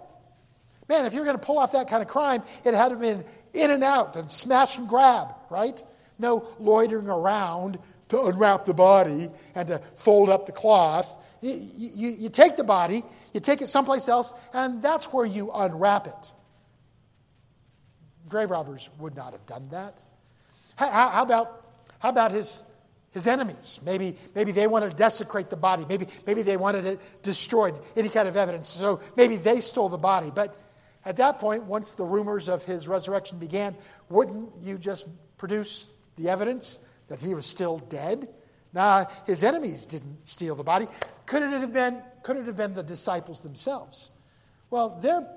Man, 0.90 1.06
if 1.06 1.14
you're 1.14 1.26
going 1.26 1.38
to 1.38 1.46
pull 1.46 1.60
off 1.60 1.74
that 1.74 1.88
kind 1.88 2.02
of 2.02 2.08
crime, 2.08 2.44
it 2.66 2.74
had 2.74 2.90
to 2.90 2.96
have 2.96 3.02
been 3.02 3.24
in 3.54 3.72
and 3.72 3.84
out 3.84 4.16
and 4.16 4.30
smash 4.30 4.78
and 4.78 4.88
grab, 4.90 5.30
right? 5.50 5.82
No 6.18 6.48
loitering 6.60 7.10
around 7.10 7.78
to 8.10 8.24
unwrap 8.24 8.66
the 8.66 8.74
body 8.74 9.30
and 9.54 9.68
to 9.68 9.80
fold 9.96 10.30
up 10.30 10.46
the 10.46 10.52
cloth. 10.52 11.14
You, 11.42 11.70
you, 11.76 12.10
you, 12.10 12.30
take 12.30 12.58
the 12.58 12.64
body, 12.64 13.04
you 13.34 13.40
take 13.40 13.62
it 13.62 13.68
someplace 13.68 14.08
else, 14.08 14.34
and 14.54 14.82
that's 14.82 15.06
where 15.14 15.26
you 15.26 15.52
unwrap 15.52 16.08
it. 16.08 16.34
Grave 18.28 18.50
robbers 18.50 18.90
would 19.00 19.16
not 19.16 19.34
have 19.34 19.46
done 19.46 19.70
that. 19.70 20.04
How, 20.76 20.90
how 20.90 21.24
about, 21.24 21.66
how 22.00 22.10
about 22.10 22.32
his, 22.32 22.64
his 23.12 23.28
enemies? 23.28 23.80
Maybe, 23.86 24.16
maybe 24.36 24.52
they 24.52 24.68
wanted 24.68 24.92
to 24.92 24.96
desecrate 24.96 25.50
the 25.50 25.58
body. 25.58 25.86
Maybe, 25.88 26.08
maybe 26.26 26.42
they 26.42 26.58
wanted 26.58 26.86
it 26.86 27.24
destroyed, 27.24 27.80
any 27.96 28.10
kind 28.10 28.28
of 28.28 28.36
evidence. 28.36 28.68
So 28.68 29.00
maybe 29.16 29.38
they 29.38 29.62
stole 29.62 29.90
the 29.90 29.98
body. 29.98 30.32
But 30.34 30.56
at 31.06 31.18
that 31.18 31.40
point, 31.40 31.64
once 31.64 31.94
the 31.94 32.04
rumors 32.04 32.50
of 32.50 32.66
his 32.66 32.88
resurrection 32.88 33.40
began, 33.40 33.76
wouldn't 34.10 34.50
you 34.62 34.78
just 34.78 35.08
produce 35.38 35.88
the 36.16 36.30
evidence 36.30 36.80
that 37.08 37.20
he 37.20 37.34
was 37.34 37.46
still 37.46 37.78
dead? 37.78 38.28
Now, 38.74 39.08
his 39.26 39.44
enemies 39.44 39.86
didn't 39.86 40.28
steal 40.28 40.56
the 40.56 40.64
body. 40.64 40.88
Could 41.28 41.44
it 41.44 41.52
have 41.52 41.74
been, 41.74 42.02
could 42.24 42.38
it 42.38 42.46
have 42.46 42.58
been 42.58 42.74
the 42.74 42.84
disciples 42.84 43.42
themselves? 43.42 44.10
Well, 44.72 44.98
they're 45.02 45.28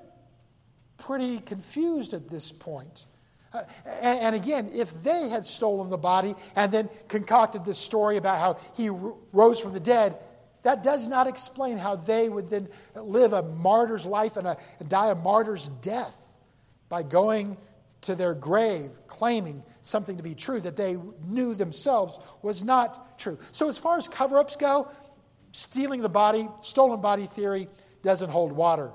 pretty 0.97 1.39
confused 1.39 2.13
at 2.13 2.27
this 2.27 2.51
point. 2.51 3.05
Uh, 3.53 3.63
and, 3.85 4.19
and, 4.19 4.35
again, 4.35 4.69
if 4.73 5.03
they 5.03 5.27
had 5.27 5.45
stolen 5.45 5.89
the 5.89 5.97
body 5.97 6.35
and 6.55 6.71
then 6.71 6.89
concocted 7.09 7.65
this 7.65 7.77
story 7.77 8.15
about 8.15 8.39
how 8.39 8.57
he 8.75 8.89
r- 8.89 9.13
rose 9.33 9.59
from 9.59 9.73
the 9.73 9.79
dead, 9.79 10.17
that 10.63 10.83
does 10.83 11.07
not 11.07 11.27
explain 11.27 11.77
how 11.77 11.97
they 11.97 12.29
would 12.29 12.49
then 12.49 12.69
live 12.95 13.33
a 13.33 13.43
martyr's 13.43 14.05
life 14.05 14.37
and, 14.37 14.47
a, 14.47 14.57
and 14.79 14.87
die 14.87 15.09
a 15.09 15.15
martyr's 15.15 15.67
death 15.81 16.17
by 16.87 17.03
going 17.03 17.57
to 18.01 18.15
their 18.15 18.33
grave 18.33 18.91
claiming 19.07 19.63
something 19.81 20.17
to 20.17 20.23
be 20.23 20.33
true 20.33 20.59
that 20.59 20.75
they 20.75 20.97
knew 21.27 21.53
themselves 21.53 22.19
was 22.41 22.63
not 22.63 23.19
true. 23.19 23.37
So, 23.51 23.67
as 23.67 23.77
far 23.77 23.97
as 23.97 24.07
cover 24.07 24.39
ups 24.39 24.55
go, 24.55 24.87
stealing 25.51 26.01
the 26.01 26.09
body, 26.09 26.47
stolen 26.59 27.01
body 27.01 27.25
theory 27.25 27.67
doesn't 28.03 28.29
hold 28.29 28.51
water. 28.51 28.91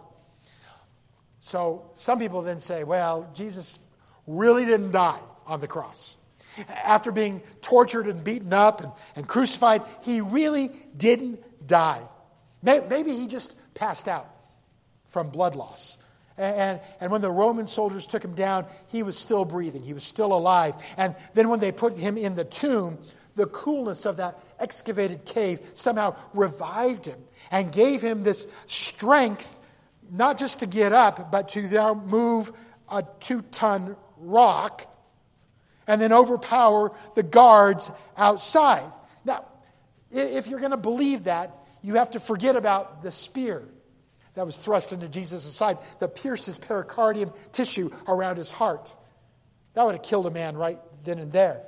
So, 1.40 1.90
some 1.94 2.18
people 2.18 2.42
then 2.42 2.58
say, 2.58 2.82
well, 2.82 3.30
Jesus 3.32 3.78
really 4.26 4.64
didn't 4.64 4.90
die 4.90 5.20
on 5.46 5.60
the 5.60 5.68
cross. 5.68 6.18
After 6.68 7.12
being 7.12 7.40
tortured 7.60 8.08
and 8.08 8.25
beaten 8.25 8.52
up 8.52 8.80
and, 8.80 8.92
and 9.14 9.28
crucified, 9.28 9.82
he 10.02 10.20
really 10.20 10.72
didn't 10.96 11.40
die. 11.66 12.02
Maybe 12.62 13.12
he 13.12 13.26
just 13.26 13.54
passed 13.75 14.08
out 14.08 14.28
from 15.04 15.30
blood 15.30 15.54
loss. 15.54 15.98
And, 16.38 16.80
and 17.00 17.10
when 17.10 17.20
the 17.20 17.30
Roman 17.30 17.66
soldiers 17.66 18.06
took 18.06 18.25
him 18.25 18.34
down, 18.34 18.66
he 18.88 19.02
was 19.02 19.16
still 19.16 19.44
breathing. 19.44 19.82
He 19.82 19.94
was 19.94 20.04
still 20.04 20.32
alive. 20.32 20.75
And 20.96 21.14
then 21.34 21.48
when 21.48 21.60
they 21.60 21.72
put 21.72 21.96
him 21.96 22.18
in 22.18 22.34
the 22.34 22.44
tomb, 22.44 22.98
the 23.36 23.46
coolness 23.46 24.04
of 24.04 24.16
that 24.16 24.38
excavated 24.58 25.25
cave 25.25 25.60
somehow 25.75 26.16
revived 26.34 27.06
him 27.06 27.18
and 27.50 27.72
gave 27.72 28.02
him 28.02 28.22
this 28.22 28.46
strength, 28.66 29.60
not 30.10 30.38
just 30.38 30.60
to 30.60 30.66
get 30.66 30.92
up, 30.92 31.30
but 31.30 31.50
to 31.50 31.62
now 31.62 31.94
move 31.94 32.52
a 32.90 33.04
two 33.20 33.42
ton 33.42 33.96
rock 34.18 34.92
and 35.86 36.00
then 36.00 36.12
overpower 36.12 36.92
the 37.14 37.22
guards 37.22 37.90
outside. 38.16 38.90
Now, 39.25 39.44
if 40.10 40.46
you're 40.46 40.60
going 40.60 40.72
to 40.72 40.76
believe 40.76 41.25
that, 41.25 41.54
you 41.82 41.94
have 41.94 42.12
to 42.12 42.20
forget 42.20 42.56
about 42.56 43.02
the 43.02 43.10
spear 43.10 43.62
that 44.34 44.44
was 44.44 44.58
thrust 44.58 44.92
into 44.92 45.08
Jesus' 45.08 45.44
side 45.54 45.78
that 46.00 46.14
pierced 46.14 46.46
his 46.46 46.58
pericardium 46.58 47.32
tissue 47.52 47.90
around 48.08 48.36
his 48.36 48.50
heart. 48.50 48.94
That 49.75 49.84
would 49.84 49.94
have 49.94 50.02
killed 50.02 50.26
a 50.26 50.30
man 50.30 50.56
right 50.56 50.78
then 51.04 51.18
and 51.18 51.32
there. 51.32 51.62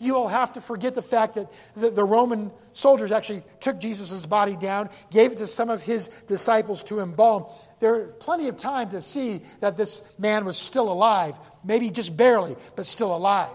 You 0.00 0.14
will 0.14 0.28
have 0.28 0.54
to 0.54 0.60
forget 0.60 0.94
the 0.94 1.02
fact 1.02 1.34
that 1.34 1.50
the 1.76 2.04
Roman 2.04 2.50
soldiers 2.72 3.12
actually 3.12 3.42
took 3.60 3.78
Jesus' 3.78 4.26
body 4.26 4.56
down, 4.56 4.90
gave 5.10 5.32
it 5.32 5.38
to 5.38 5.46
some 5.46 5.70
of 5.70 5.82
his 5.82 6.08
disciples 6.26 6.82
to 6.84 7.00
embalm. 7.00 7.46
There 7.80 7.94
are 7.94 8.04
plenty 8.06 8.48
of 8.48 8.56
time 8.56 8.90
to 8.90 9.00
see 9.00 9.42
that 9.60 9.76
this 9.76 10.02
man 10.18 10.44
was 10.44 10.56
still 10.56 10.90
alive, 10.90 11.38
maybe 11.62 11.90
just 11.90 12.16
barely, 12.16 12.56
but 12.76 12.86
still 12.86 13.14
alive. 13.14 13.48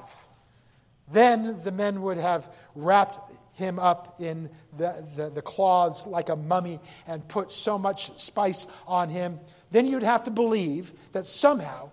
Then 1.12 1.64
the 1.64 1.72
men 1.72 2.02
would 2.04 2.18
have 2.18 2.52
wrapped 2.76 3.20
him 3.60 3.78
up 3.78 4.22
in 4.22 4.50
the, 4.78 5.06
the, 5.16 5.30
the, 5.30 5.42
cloths 5.42 6.08
like 6.08 6.30
a 6.30 6.36
mummy 6.36 6.80
and 7.08 7.28
put 7.28 7.52
so 7.52 7.78
much 7.78 8.18
spice 8.20 8.66
on 8.88 9.10
him, 9.10 9.40
then 9.72 9.86
you'd 9.86 10.04
have 10.04 10.24
to 10.24 10.32
believe 10.32 10.94
that 11.12 11.26
somehow, 11.26 11.92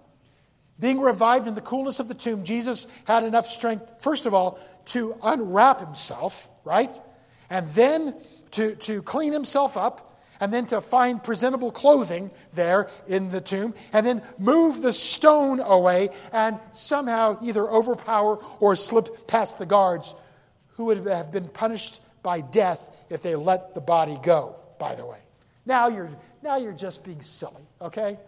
being 0.79 1.01
revived 1.01 1.47
in 1.47 1.55
the 1.55 1.61
coolness 1.61 2.01
of 2.01 2.09
the 2.09 2.15
tomb, 2.15 2.45
Jesus 2.45 2.87
had 3.05 3.25
enough 3.25 3.47
strength, 3.47 3.95
first 4.01 4.27
of 4.27 4.35
all, 4.35 4.59
to 4.87 5.17
unwrap 5.23 5.81
himself, 5.81 6.51
right? 6.65 6.99
And 7.49 7.67
then 7.71 8.15
to, 8.53 8.75
to 8.77 9.03
clean 9.03 9.33
himself 9.33 9.77
up, 9.77 10.03
and 10.39 10.53
then 10.53 10.67
to 10.67 10.81
find 10.81 11.23
presentable 11.23 11.71
clothing 11.71 12.31
there 12.53 12.91
in 13.07 13.31
the 13.31 13.41
tomb, 13.41 13.75
and 13.93 14.07
then 14.07 14.23
move 14.39 14.83
the 14.83 14.93
stone 14.93 15.61
away 15.61 16.11
and 16.33 16.59
somehow 16.73 17.39
either 17.43 17.63
overpower 17.63 18.39
or 18.61 18.77
slip 18.77 19.27
past 19.27 19.59
the 19.59 19.67
guards 19.67 20.15
who 20.77 20.87
would 20.87 21.07
have 21.07 21.33
been 21.33 21.49
punished 21.49 22.01
by 22.23 22.41
death 22.41 22.95
if 23.09 23.23
they 23.23 23.35
let 23.35 23.75
the 23.75 23.81
body 23.81 24.19
go, 24.23 24.57
by 24.79 24.95
the 24.95 25.07
way. 25.07 25.19
Now 25.65 25.89
you're, 25.89 26.11
now 26.43 26.57
you're 26.57 26.73
just 26.73 27.03
being 27.03 27.23
silly, 27.23 27.67
okay? 27.81 28.19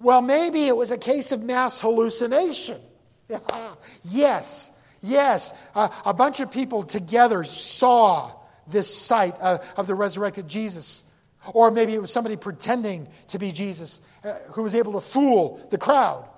Well, 0.00 0.22
maybe 0.22 0.66
it 0.66 0.76
was 0.76 0.90
a 0.90 0.98
case 0.98 1.32
of 1.32 1.42
mass 1.42 1.80
hallucination. 1.80 2.80
yes, 4.04 4.70
yes. 5.02 5.52
Uh, 5.74 5.88
a 6.04 6.12
bunch 6.12 6.40
of 6.40 6.50
people 6.50 6.82
together 6.82 7.44
saw 7.44 8.32
this 8.66 8.94
sight 8.94 9.36
uh, 9.40 9.58
of 9.76 9.86
the 9.86 9.94
resurrected 9.94 10.48
Jesus. 10.48 11.04
Or 11.52 11.70
maybe 11.70 11.94
it 11.94 12.00
was 12.00 12.12
somebody 12.12 12.36
pretending 12.36 13.08
to 13.28 13.38
be 13.38 13.52
Jesus 13.52 14.00
uh, 14.24 14.34
who 14.52 14.62
was 14.62 14.74
able 14.74 14.94
to 14.94 15.00
fool 15.00 15.60
the 15.70 15.78
crowd. 15.78 16.28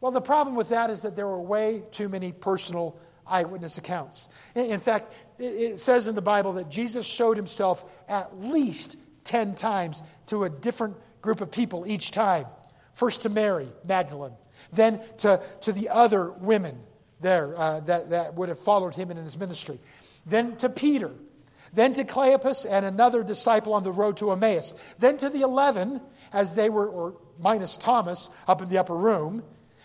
Well, 0.00 0.12
the 0.12 0.20
problem 0.20 0.56
with 0.56 0.70
that 0.70 0.90
is 0.90 1.02
that 1.02 1.16
there 1.16 1.26
were 1.26 1.40
way 1.40 1.82
too 1.92 2.08
many 2.08 2.32
personal 2.32 2.98
eyewitness 3.26 3.78
accounts. 3.78 4.28
In 4.54 4.80
fact, 4.80 5.12
it 5.38 5.80
says 5.80 6.08
in 6.08 6.14
the 6.14 6.22
Bible 6.22 6.54
that 6.54 6.70
Jesus 6.70 7.06
showed 7.06 7.36
himself 7.36 7.84
at 8.08 8.38
least 8.38 8.96
10 9.24 9.54
times 9.54 10.02
to 10.26 10.44
a 10.44 10.50
different 10.50 10.96
group 11.22 11.40
of 11.40 11.50
people 11.50 11.86
each 11.86 12.10
time. 12.10 12.44
First 12.94 13.22
to 13.22 13.28
Mary 13.28 13.68
Magdalene, 13.86 14.32
then 14.72 15.00
to, 15.18 15.42
to 15.60 15.72
the 15.72 15.90
other 15.90 16.30
women 16.30 16.78
there 17.20 17.54
uh, 17.56 17.80
that, 17.80 18.10
that 18.10 18.34
would 18.34 18.48
have 18.48 18.58
followed 18.58 18.94
him 18.94 19.10
in 19.10 19.16
his 19.16 19.36
ministry, 19.36 19.78
then 20.26 20.56
to 20.56 20.68
Peter, 20.68 21.10
then 21.72 21.92
to 21.92 22.04
Cleopas 22.04 22.66
and 22.68 22.86
another 22.86 23.22
disciple 23.22 23.74
on 23.74 23.82
the 23.82 23.92
road 23.92 24.16
to 24.18 24.30
Emmaus, 24.30 24.74
then 24.98 25.16
to 25.18 25.28
the 25.28 25.42
eleven 25.42 26.00
as 26.32 26.54
they 26.54 26.70
were, 26.70 26.88
or 26.88 27.16
minus 27.38 27.76
Thomas 27.76 28.30
up 28.46 28.62
in 28.62 28.68
the 28.68 28.78
upper 28.78 28.96
room, 28.96 29.42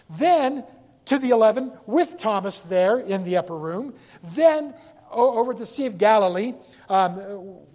then 0.09 0.63
to 1.05 1.17
the 1.17 1.29
11 1.29 1.71
with 1.87 2.17
Thomas 2.17 2.61
there 2.61 2.99
in 2.99 3.23
the 3.23 3.37
upper 3.37 3.57
room. 3.57 3.95
Then 4.35 4.73
over 5.11 5.53
the 5.53 5.65
Sea 5.65 5.87
of 5.87 5.97
Galilee, 5.97 6.53
um, 6.87 7.13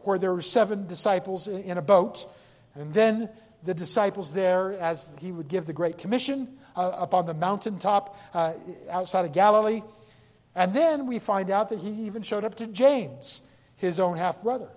where 0.02 0.18
there 0.18 0.32
were 0.32 0.42
seven 0.42 0.86
disciples 0.86 1.48
in 1.48 1.76
a 1.76 1.82
boat. 1.82 2.26
And 2.74 2.94
then 2.94 3.30
the 3.64 3.74
disciples 3.74 4.32
there 4.32 4.72
as 4.72 5.14
he 5.20 5.32
would 5.32 5.48
give 5.48 5.66
the 5.66 5.72
Great 5.72 5.98
Commission 5.98 6.58
uh, 6.76 6.88
up 6.88 7.14
on 7.14 7.26
the 7.26 7.34
mountaintop 7.34 8.16
uh, 8.34 8.52
outside 8.90 9.24
of 9.24 9.32
Galilee. 9.32 9.82
And 10.54 10.72
then 10.72 11.06
we 11.06 11.18
find 11.18 11.50
out 11.50 11.70
that 11.70 11.78
he 11.78 11.90
even 12.06 12.22
showed 12.22 12.44
up 12.44 12.56
to 12.56 12.66
James, 12.66 13.42
his 13.76 13.98
own 13.98 14.16
half 14.16 14.42
brother. 14.42 14.68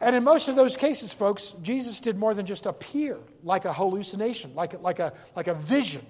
And 0.00 0.14
in 0.16 0.24
most 0.24 0.48
of 0.48 0.56
those 0.56 0.76
cases, 0.76 1.12
folks, 1.12 1.54
Jesus 1.62 2.00
did 2.00 2.16
more 2.16 2.34
than 2.34 2.46
just 2.46 2.66
appear 2.66 3.18
like 3.42 3.64
a 3.64 3.72
hallucination, 3.72 4.54
like, 4.54 4.80
like, 4.80 4.98
a, 4.98 5.12
like 5.34 5.46
a 5.46 5.54
vision. 5.54 6.04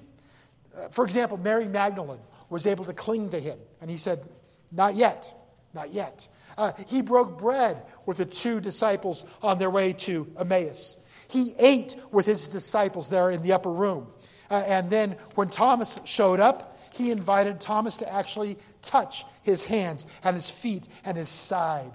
Uh, 0.77 0.89
for 0.89 1.05
example, 1.05 1.37
Mary 1.37 1.67
Magdalene 1.67 2.21
was 2.51 2.67
able 2.67 2.85
to 2.87 2.93
cling 2.93 3.31
to 3.31 3.41
him, 3.41 3.59
and 3.81 3.91
he 3.91 3.97
said, 3.97 4.27
Not 4.73 4.95
yet, 4.95 5.33
not 5.73 5.93
yet. 5.93 6.29
Uh, 6.57 6.73
he 6.89 7.03
broke 7.03 7.39
bread 7.39 7.83
with 8.07 8.19
the 8.19 8.25
two 8.25 8.61
disciples 8.61 9.25
on 9.43 9.59
their 9.59 9.71
way 9.71 9.93
to 9.93 10.33
Emmaus. 10.39 10.99
He 11.29 11.55
ate 11.59 11.97
with 12.11 12.27
his 12.27 12.49
disciples 12.49 13.09
there 13.09 13.31
in 13.31 13.43
the 13.43 13.53
upper 13.53 13.71
room. 13.71 14.09
Uh, 14.51 14.63
and 14.67 14.91
then 14.91 15.17
when 15.35 15.49
Thomas 15.49 15.99
showed 16.05 16.41
up, 16.41 16.79
he 16.93 17.11
invited 17.11 17.61
Thomas 17.61 17.99
to 17.99 18.13
actually 18.13 18.57
touch 18.83 19.25
his 19.43 19.65
hands 19.65 20.07
and 20.23 20.35
his 20.35 20.49
feet 20.49 20.89
and 21.05 21.17
his 21.17 21.29
side. 21.29 21.91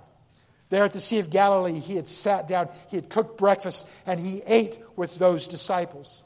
There 0.69 0.83
at 0.83 0.93
the 0.93 0.99
Sea 0.99 1.19
of 1.19 1.29
Galilee, 1.29 1.79
he 1.79 1.95
had 1.95 2.07
sat 2.07 2.47
down, 2.47 2.69
he 2.89 2.97
had 2.97 3.09
cooked 3.09 3.37
breakfast, 3.37 3.87
and 4.05 4.19
he 4.19 4.41
ate 4.45 4.77
with 4.95 5.17
those 5.17 5.47
disciples. 5.47 6.23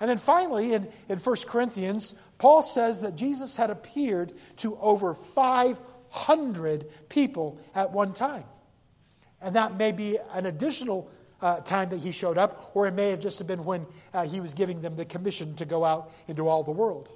And 0.00 0.08
then 0.08 0.18
finally, 0.18 0.72
in, 0.72 0.88
in 1.08 1.18
1 1.18 1.36
Corinthians, 1.46 2.14
Paul 2.38 2.62
says 2.62 3.02
that 3.02 3.16
Jesus 3.16 3.56
had 3.56 3.70
appeared 3.70 4.32
to 4.56 4.76
over 4.78 5.14
500 5.14 6.86
people 7.08 7.60
at 7.74 7.92
one 7.92 8.12
time. 8.12 8.44
And 9.40 9.56
that 9.56 9.76
may 9.76 9.92
be 9.92 10.18
an 10.32 10.46
additional 10.46 11.10
uh, 11.42 11.60
time 11.60 11.90
that 11.90 11.98
he 11.98 12.12
showed 12.12 12.38
up, 12.38 12.70
or 12.74 12.86
it 12.86 12.94
may 12.94 13.10
have 13.10 13.20
just 13.20 13.44
been 13.46 13.64
when 13.64 13.86
uh, 14.14 14.24
he 14.24 14.40
was 14.40 14.54
giving 14.54 14.80
them 14.80 14.96
the 14.96 15.04
commission 15.04 15.54
to 15.56 15.64
go 15.64 15.84
out 15.84 16.12
into 16.28 16.48
all 16.48 16.62
the 16.62 16.70
world. 16.70 17.10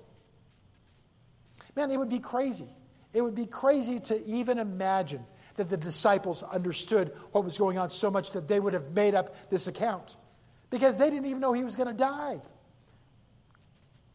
Man, 1.76 1.90
it 1.90 1.99
would 1.99 2.11
be 2.11 2.18
crazy. 2.18 2.68
It 3.12 3.23
would 3.23 3.35
be 3.35 3.47
crazy 3.47 3.99
to 4.00 4.23
even 4.26 4.59
imagine 4.59 5.25
that 5.56 5.71
the 5.71 5.76
disciples 5.76 6.42
understood 6.42 7.12
what 7.33 7.45
was 7.45 7.56
going 7.56 7.78
on 7.78 7.88
so 7.88 8.11
much 8.11 8.33
that 8.33 8.49
they 8.49 8.61
would 8.61 8.75
have 8.75 8.90
made 8.90 9.14
up 9.14 9.50
this 9.50 9.68
account 9.68 10.16
because 10.71 10.99
they 10.99 11.09
didn't 11.09 11.26
even 11.26 11.40
know 11.40 11.52
he 11.52 11.64
was 11.64 11.76
going 11.76 11.88
to 11.88 11.95
die. 11.95 12.40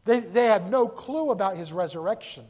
They, 0.06 0.20
they 0.20 0.46
had 0.46 0.70
no 0.70 0.88
clue 0.88 1.32
about 1.32 1.56
his 1.56 1.72
resurrection. 1.72 2.46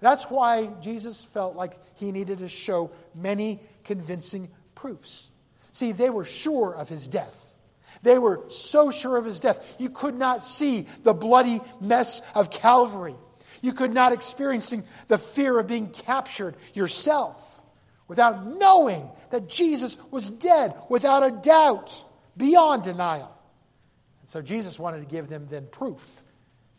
That's 0.00 0.24
why 0.24 0.70
Jesus 0.80 1.24
felt 1.24 1.56
like 1.56 1.74
he 1.96 2.12
needed 2.12 2.38
to 2.38 2.48
show 2.48 2.90
many 3.14 3.60
convincing 3.84 4.48
proofs. 4.74 5.30
See, 5.74 5.90
they 5.90 6.08
were 6.08 6.24
sure 6.24 6.72
of 6.72 6.88
his 6.88 7.08
death. 7.08 7.58
They 8.04 8.16
were 8.16 8.44
so 8.48 8.92
sure 8.92 9.16
of 9.16 9.24
his 9.24 9.40
death. 9.40 9.74
You 9.80 9.90
could 9.90 10.14
not 10.14 10.44
see 10.44 10.86
the 11.02 11.12
bloody 11.12 11.60
mess 11.80 12.22
of 12.36 12.48
Calvary. 12.48 13.16
You 13.60 13.72
could 13.72 13.92
not 13.92 14.12
experience 14.12 14.72
the 15.08 15.18
fear 15.18 15.58
of 15.58 15.66
being 15.66 15.90
captured 15.90 16.54
yourself 16.74 17.60
without 18.06 18.46
knowing 18.46 19.10
that 19.32 19.48
Jesus 19.48 19.98
was 20.12 20.30
dead 20.30 20.74
without 20.88 21.24
a 21.24 21.32
doubt, 21.32 22.04
beyond 22.36 22.84
denial. 22.84 23.36
And 24.20 24.28
so 24.28 24.42
Jesus 24.42 24.78
wanted 24.78 25.00
to 25.00 25.06
give 25.06 25.28
them 25.28 25.48
then 25.50 25.66
proof, 25.66 26.22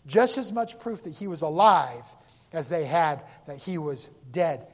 just 0.07 0.37
as 0.37 0.53
much 0.53 0.79
proof 0.79 1.03
that 1.03 1.13
he 1.13 1.27
was 1.27 1.41
alive 1.41 2.05
as 2.53 2.69
they 2.69 2.85
had 2.85 3.25
that 3.47 3.57
he 3.57 3.77
was 3.77 4.07
dead. 4.31 4.65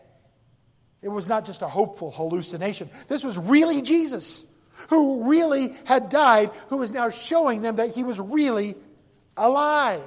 It 1.02 1.10
was 1.10 1.28
not 1.28 1.46
just 1.46 1.62
a 1.62 1.68
hopeful 1.68 2.12
hallucination. 2.12 2.90
This 3.08 3.24
was 3.24 3.38
really 3.38 3.82
Jesus, 3.82 4.46
who 4.90 5.30
really 5.30 5.74
had 5.86 6.10
died, 6.10 6.52
who 6.70 6.78
was 6.78 6.92
now 6.92 7.10
showing 7.10 7.62
them 7.62 7.78
that 7.78 7.96
he 7.96 8.04
was 8.04 8.20
really 8.20 8.76
alive. 9.36 10.02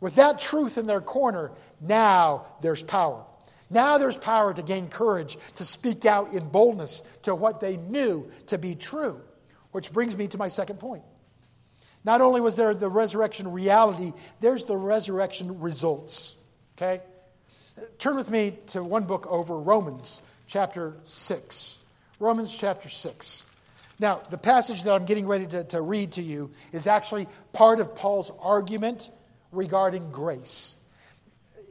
With 0.00 0.16
that 0.16 0.40
truth 0.40 0.78
in 0.78 0.86
their 0.86 1.00
corner, 1.00 1.52
now 1.80 2.46
there's 2.60 2.82
power. 2.82 3.24
Now 3.70 3.98
there's 3.98 4.16
power 4.16 4.52
to 4.52 4.62
gain 4.62 4.88
courage, 4.88 5.38
to 5.56 5.64
speak 5.64 6.04
out 6.04 6.32
in 6.32 6.48
boldness 6.48 7.02
to 7.22 7.34
what 7.34 7.60
they 7.60 7.76
knew 7.76 8.28
to 8.48 8.58
be 8.58 8.74
true. 8.74 9.20
Which 9.70 9.92
brings 9.92 10.16
me 10.16 10.26
to 10.28 10.38
my 10.38 10.48
second 10.48 10.80
point. 10.80 11.04
Not 12.04 12.20
only 12.20 12.40
was 12.40 12.56
there 12.56 12.74
the 12.74 12.90
resurrection 12.90 13.52
reality, 13.52 14.12
there's 14.40 14.64
the 14.64 14.76
resurrection 14.76 15.60
results. 15.60 16.36
Okay? 16.76 17.00
Turn 17.98 18.16
with 18.16 18.30
me 18.30 18.58
to 18.68 18.82
one 18.82 19.04
book 19.04 19.26
over, 19.28 19.58
Romans 19.58 20.22
chapter 20.46 20.94
6. 21.04 21.78
Romans 22.20 22.54
chapter 22.54 22.88
6. 22.88 23.44
Now, 23.98 24.20
the 24.30 24.38
passage 24.38 24.82
that 24.84 24.92
I'm 24.92 25.04
getting 25.04 25.26
ready 25.26 25.46
to, 25.46 25.64
to 25.64 25.80
read 25.80 26.12
to 26.12 26.22
you 26.22 26.50
is 26.72 26.86
actually 26.86 27.28
part 27.52 27.80
of 27.80 27.94
Paul's 27.94 28.30
argument 28.40 29.10
regarding 29.52 30.10
grace. 30.10 30.74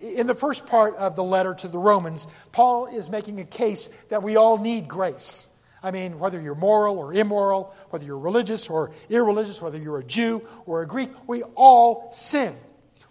In 0.01 0.25
the 0.25 0.33
first 0.33 0.65
part 0.65 0.95
of 0.95 1.15
the 1.15 1.23
letter 1.23 1.53
to 1.53 1.67
the 1.67 1.77
Romans, 1.77 2.25
Paul 2.51 2.87
is 2.87 3.09
making 3.09 3.39
a 3.39 3.45
case 3.45 3.89
that 4.09 4.23
we 4.23 4.35
all 4.35 4.57
need 4.57 4.87
grace. 4.87 5.47
I 5.83 5.91
mean, 5.91 6.19
whether 6.19 6.39
you're 6.39 6.55
moral 6.55 6.97
or 6.97 7.13
immoral, 7.13 7.75
whether 7.89 8.05
you're 8.05 8.17
religious 8.17 8.69
or 8.69 8.91
irreligious, 9.09 9.61
whether 9.61 9.77
you're 9.77 9.99
a 9.99 10.03
Jew 10.03 10.41
or 10.65 10.81
a 10.81 10.87
Greek, 10.87 11.09
we 11.27 11.43
all 11.55 12.11
sin. 12.11 12.55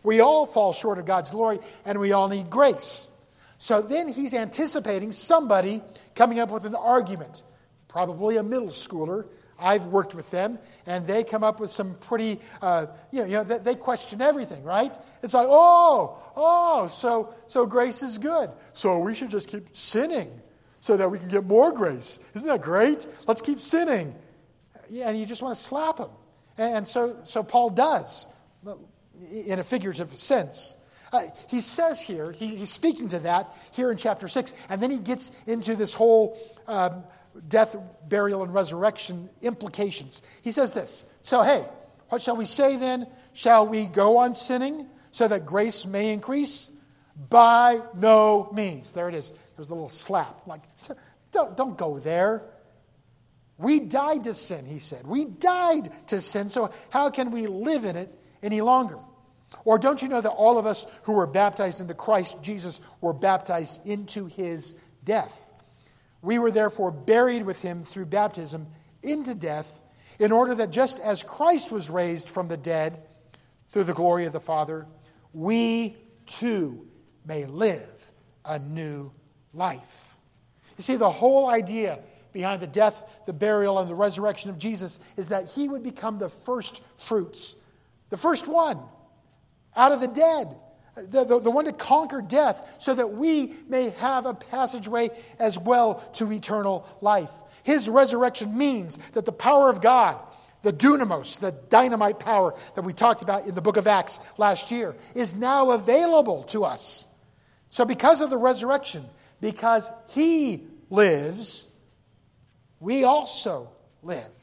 We 0.03 0.21
all 0.21 0.47
fall 0.47 0.73
short 0.73 0.99
of 0.99 1.05
God's 1.05 1.31
glory, 1.31 1.59
and 1.85 1.99
we 1.99 2.13
all 2.13 2.29
need 2.29 2.51
grace. 2.51 3.11
So 3.59 3.83
then 3.83 4.09
he's 4.09 4.33
anticipating 4.33 5.13
somebody 5.13 5.83
coming 6.15 6.41
up 6.41 6.51
with 6.51 6.65
an 6.65 6.75
argument, 6.75 7.43
probably 7.89 8.37
a 8.37 8.43
middle 8.43 8.69
schooler. 8.69 9.27
I've 9.59 9.85
worked 9.85 10.15
with 10.15 10.31
them, 10.31 10.59
and 10.87 11.07
they 11.07 11.23
come 11.23 11.45
up 11.45 11.61
with 11.61 11.71
some 11.71 11.95
pretty, 11.95 12.41
uh, 12.63 12.87
you 13.11 13.21
know, 13.21 13.27
you 13.27 13.33
know 13.33 13.45
they, 13.45 13.59
they, 13.59 13.75
question 13.75 14.23
everything, 14.23 14.65
right? 14.65 14.97
It's 15.23 15.35
like, 15.35 15.47
oh, 15.51 16.19
oh, 16.35 16.89
so, 16.89 17.35
so 17.47 17.67
grace 17.67 18.03
is 18.03 18.17
good. 18.17 18.51
So 18.73 18.99
we 19.01 19.15
should 19.15 19.29
just 19.29 19.49
keep 19.49 19.77
sinning 19.77 20.31
so 20.81 20.97
that 20.97 21.11
we 21.11 21.19
can 21.19 21.29
get 21.29 21.45
more 21.45 21.75
grace. 21.75 22.19
Isn't 22.35 22.49
that 22.49 22.63
great? 22.63 23.07
Let's 23.29 23.43
keep 23.43 23.61
sinning. 23.61 24.15
Yeah, 24.89 25.11
and 25.11 25.21
you 25.21 25.27
just 25.27 25.43
want 25.43 25.55
to 25.55 25.63
slap 25.63 25.99
them. 25.99 26.11
And, 26.57 26.79
and 26.79 26.87
so, 26.87 27.19
so 27.25 27.43
Paul 27.43 27.69
does 27.69 28.27
in 29.33 29.59
a 29.59 29.65
figurative 29.65 30.15
sense. 30.15 30.75
Uh, 31.13 31.23
he 31.49 31.61
says 31.61 32.01
here, 32.01 32.31
he, 32.31 32.57
he's 32.57 32.71
speaking 32.71 33.09
to 33.09 33.19
that 33.21 33.53
here 33.73 33.91
in 33.91 33.97
chapter 33.97 34.29
6, 34.29 34.55
and 34.69 34.81
then 34.81 34.91
he 34.91 34.99
gets 34.99 35.31
into 35.47 35.75
this 35.75 35.93
whole 35.93 36.39
um, 36.69 37.03
death, 37.49 37.77
burial, 38.09 38.43
and 38.43 38.55
resurrection 38.55 39.29
implications. 39.43 40.23
He 40.43 40.53
says 40.53 40.73
this 40.73 41.07
So, 41.23 41.43
hey, 41.43 41.67
what 42.09 42.23
shall 42.23 42.37
we 42.37 42.45
say 42.45 42.77
then? 42.77 43.07
Shall 43.33 43.67
we 43.67 43.87
go 43.87 44.19
on 44.19 44.35
sinning 44.35 44.87
so 45.11 45.27
that 45.27 45.47
grace 45.47 45.87
may 45.87 46.13
increase? 46.13 46.71
By 47.29 47.83
no 47.95 48.51
means. 48.53 48.93
There 48.93 49.09
it 49.09 49.15
is. 49.15 49.33
There's 49.57 49.69
the 49.69 49.75
little 49.75 49.91
slap. 49.91 50.47
Like, 50.47 50.63
don't, 51.33 51.57
don't 51.57 51.77
go 51.77 51.99
there. 51.99 52.47
We 53.59 53.81
died 53.81 54.25
to 54.25 54.33
sin, 54.33 54.65
he 54.65 54.79
said. 54.79 55.07
We 55.07 55.27
died 55.27 55.93
to 56.07 56.23
sin, 56.23 56.49
so 56.49 56.71
how 56.89 57.11
can 57.11 57.31
we 57.31 57.47
live 57.47 57.85
in 57.85 57.95
it 57.97 58.13
any 58.43 58.63
longer? 58.63 58.99
Or 59.65 59.79
don't 59.79 60.01
you 60.01 60.09
know 60.09 60.21
that 60.21 60.31
all 60.31 60.59
of 60.59 60.67
us 60.67 60.87
who 61.03 61.13
were 61.13 61.27
baptized 61.27 61.81
into 61.81 61.95
Christ 61.95 62.37
Jesus 62.43 62.81
were 63.01 63.13
baptized 63.13 63.87
into 63.87 64.27
his 64.27 64.75
death? 65.05 65.53
We 66.23 66.39
were 66.39 66.51
therefore 66.51 66.91
buried 66.91 67.45
with 67.45 67.63
him 67.63 67.83
through 67.83 68.07
baptism 68.07 68.69
into 69.03 69.35
death, 69.35 69.83
in 70.19 70.33
order 70.33 70.55
that 70.57 70.71
just 70.71 71.01
as 71.01 71.23
Christ 71.23 71.73
was 71.73 71.89
raised 71.89 72.29
from 72.29 72.49
the 72.49 72.59
dead 72.59 73.03
through 73.69 73.85
the 73.85 73.95
glory 73.95 74.27
of 74.27 74.33
the 74.33 74.41
Father, 74.41 74.87
we 75.33 75.97
too 76.27 76.87
may 77.25 77.47
live 77.47 78.13
a 78.45 78.59
new 78.59 79.13
life. 79.55 80.17
You 80.77 80.83
see, 80.83 80.97
the 80.97 81.11
whole 81.11 81.49
idea 81.49 82.01
behind 82.33 82.61
the 82.61 82.67
death, 82.67 83.21
the 83.27 83.33
burial, 83.33 83.79
and 83.79 83.91
the 83.91 83.95
resurrection 83.95 84.51
of 84.51 84.59
Jesus 84.59 85.01
is 85.17 85.29
that 85.29 85.47
he 85.47 85.69
would 85.69 85.83
become 85.83 86.19
the 86.19 86.29
first 86.29 86.83
fruits, 86.97 87.57
the 88.11 88.17
first 88.17 88.47
one 88.47 88.79
out 89.77 89.93
of 89.93 90.01
the 90.01 90.09
dead, 90.09 90.57
the, 90.97 91.25
the, 91.25 91.39
the, 91.41 91.51
one 91.51 91.65
to 91.67 91.73
conquer 91.73 92.21
death, 92.21 92.77
so 92.79 92.95
that 92.95 93.13
we 93.13 93.55
may 93.69 93.91
have 93.91 94.27
a 94.27 94.35
passageway 94.35 95.11
as 95.39 95.59
well 95.59 95.95
to 96.15 96.31
eternal 96.33 96.89
life. 97.01 97.33
His 97.63 97.89
resurrection 97.89 98.57
means 98.57 98.97
that 99.13 99.25
the 99.25 99.33
power 99.33 99.71
of 99.71 99.81
God, 99.81 100.19
the 100.63 100.73
dunamis, 100.73 101.39
the 101.39 101.53
dynamite 101.53 102.19
power 102.19 102.55
that 102.75 102.83
we 102.83 102.93
talked 102.93 103.23
about 103.23 103.47
in 103.47 103.55
the 103.55 103.63
book 103.63 103.77
of 103.77 103.87
Acts 103.87 104.21
last 104.37 104.71
year, 104.71 104.97
is 105.15 105.35
now 105.35 105.71
available 105.71 106.43
to 106.45 106.65
us. 106.65 107.07
So, 107.69 107.85
because 107.85 108.21
of 108.21 108.31
the 108.31 108.37
resurrection, 108.37 109.05
because 109.41 109.91
He 110.09 110.65
lives, 110.91 111.69
we 112.81 113.05
also 113.05 113.71
live. 114.03 114.40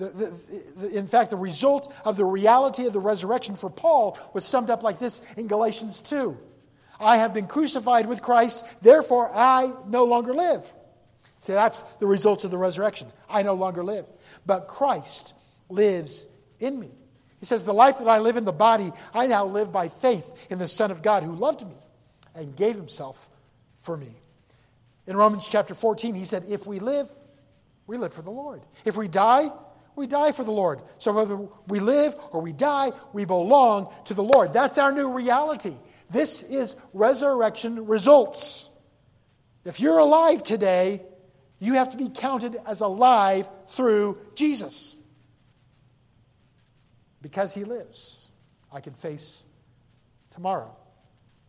The, 0.00 0.06
the, 0.06 0.62
the, 0.76 0.98
in 0.98 1.06
fact, 1.06 1.28
the 1.28 1.36
result 1.36 1.94
of 2.06 2.16
the 2.16 2.24
reality 2.24 2.86
of 2.86 2.94
the 2.94 3.00
resurrection 3.00 3.54
for 3.54 3.68
Paul 3.68 4.18
was 4.32 4.46
summed 4.46 4.70
up 4.70 4.82
like 4.82 4.98
this 4.98 5.20
in 5.36 5.46
Galatians 5.46 6.00
2 6.00 6.38
I 6.98 7.18
have 7.18 7.34
been 7.34 7.46
crucified 7.46 8.06
with 8.06 8.22
Christ, 8.22 8.82
therefore 8.82 9.30
I 9.34 9.72
no 9.86 10.04
longer 10.04 10.32
live. 10.32 10.64
See, 11.40 11.52
that's 11.52 11.82
the 11.98 12.06
result 12.06 12.44
of 12.44 12.50
the 12.50 12.56
resurrection. 12.56 13.08
I 13.28 13.42
no 13.42 13.54
longer 13.54 13.84
live. 13.84 14.06
But 14.46 14.68
Christ 14.68 15.34
lives 15.68 16.26
in 16.58 16.80
me. 16.80 16.90
He 17.38 17.46
says, 17.46 17.64
The 17.64 17.74
life 17.74 17.98
that 17.98 18.08
I 18.08 18.18
live 18.20 18.38
in 18.38 18.44
the 18.44 18.52
body, 18.52 18.92
I 19.12 19.26
now 19.26 19.44
live 19.44 19.70
by 19.70 19.88
faith 19.88 20.46
in 20.50 20.58
the 20.58 20.68
Son 20.68 20.90
of 20.90 21.02
God 21.02 21.22
who 21.22 21.32
loved 21.32 21.66
me 21.66 21.76
and 22.34 22.56
gave 22.56 22.74
himself 22.74 23.28
for 23.78 23.96
me. 23.96 24.14
In 25.06 25.16
Romans 25.16 25.46
chapter 25.46 25.74
14, 25.74 26.14
he 26.14 26.24
said, 26.24 26.44
If 26.48 26.66
we 26.66 26.78
live, 26.78 27.10
we 27.86 27.96
live 27.96 28.12
for 28.12 28.22
the 28.22 28.30
Lord. 28.30 28.60
If 28.84 28.96
we 28.96 29.08
die, 29.08 29.50
we 30.00 30.06
die 30.06 30.32
for 30.32 30.42
the 30.42 30.50
Lord. 30.50 30.80
So 30.98 31.12
whether 31.12 31.36
we 31.68 31.78
live 31.78 32.16
or 32.32 32.40
we 32.40 32.52
die, 32.52 32.90
we 33.12 33.26
belong 33.26 33.92
to 34.06 34.14
the 34.14 34.22
Lord. 34.22 34.52
That's 34.52 34.78
our 34.78 34.90
new 34.90 35.12
reality. 35.12 35.76
This 36.08 36.42
is 36.42 36.74
resurrection 36.92 37.86
results. 37.86 38.70
If 39.64 39.78
you're 39.78 39.98
alive 39.98 40.42
today, 40.42 41.02
you 41.58 41.74
have 41.74 41.90
to 41.90 41.98
be 41.98 42.08
counted 42.08 42.56
as 42.66 42.80
alive 42.80 43.48
through 43.66 44.18
Jesus. 44.34 44.98
Because 47.20 47.54
he 47.54 47.64
lives, 47.64 48.26
I 48.72 48.80
can 48.80 48.94
face 48.94 49.44
tomorrow. 50.30 50.74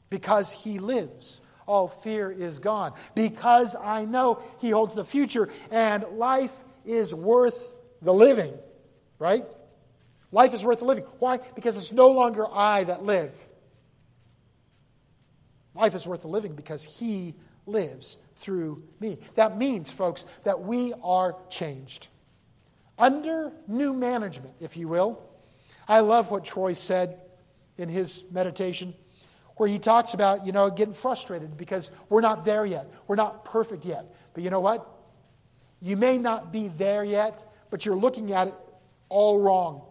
Because 0.09 0.51
he 0.51 0.79
lives, 0.79 1.41
all 1.65 1.87
fear 1.87 2.29
is 2.29 2.59
gone. 2.59 2.93
Because 3.15 3.77
I 3.77 4.03
know 4.03 4.43
He 4.59 4.71
holds 4.71 4.93
the 4.93 5.05
future 5.05 5.47
and 5.71 6.03
life 6.17 6.65
is 6.83 7.15
worth 7.15 7.75
the 8.01 8.13
living, 8.13 8.53
right? 9.19 9.45
Life 10.31 10.53
is 10.53 10.63
worth 10.63 10.79
the 10.79 10.85
living. 10.85 11.03
Why? 11.19 11.39
Because 11.55 11.77
it's 11.77 11.91
no 11.91 12.09
longer 12.09 12.45
I 12.51 12.83
that 12.85 13.03
live. 13.03 13.33
Life 15.75 15.95
is 15.95 16.07
worth 16.07 16.21
the 16.21 16.27
living 16.27 16.55
because 16.55 16.83
He 16.83 17.35
lives 17.65 18.17
through 18.35 18.83
me. 18.99 19.19
That 19.35 19.57
means, 19.57 19.91
folks, 19.91 20.25
that 20.43 20.61
we 20.61 20.93
are 21.03 21.35
changed. 21.49 22.07
Under 22.97 23.51
new 23.67 23.93
management, 23.93 24.55
if 24.59 24.77
you 24.77 24.87
will. 24.87 25.21
I 25.87 25.99
love 26.01 26.31
what 26.31 26.45
Troy 26.45 26.73
said 26.73 27.19
in 27.77 27.89
his 27.89 28.23
meditation, 28.31 28.93
where 29.57 29.67
he 29.67 29.79
talks 29.79 30.13
about, 30.13 30.45
you 30.45 30.51
know, 30.51 30.69
getting 30.69 30.93
frustrated 30.93 31.57
because 31.57 31.91
we're 32.09 32.21
not 32.21 32.45
there 32.45 32.65
yet. 32.65 32.87
We're 33.07 33.15
not 33.15 33.45
perfect 33.45 33.85
yet. 33.85 34.05
But 34.33 34.43
you 34.43 34.49
know 34.49 34.59
what? 34.59 34.87
You 35.81 35.97
may 35.97 36.17
not 36.17 36.51
be 36.51 36.67
there 36.67 37.03
yet, 37.03 37.43
but 37.71 37.85
you're 37.85 37.95
looking 37.95 38.31
at 38.33 38.49
it 38.49 38.53
all 39.09 39.39
wrong. 39.39 39.81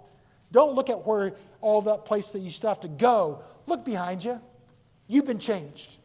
Don't 0.52 0.74
look 0.76 0.88
at 0.88 1.06
where 1.06 1.32
all 1.60 1.82
that 1.82 2.04
place 2.04 2.28
that 2.28 2.40
you 2.40 2.50
still 2.50 2.70
have 2.70 2.80
to 2.80 2.88
go. 2.88 3.42
Look 3.66 3.84
behind 3.84 4.22
you. 4.24 4.40
You've 5.08 5.26
been 5.26 5.40
changed. 5.40 5.98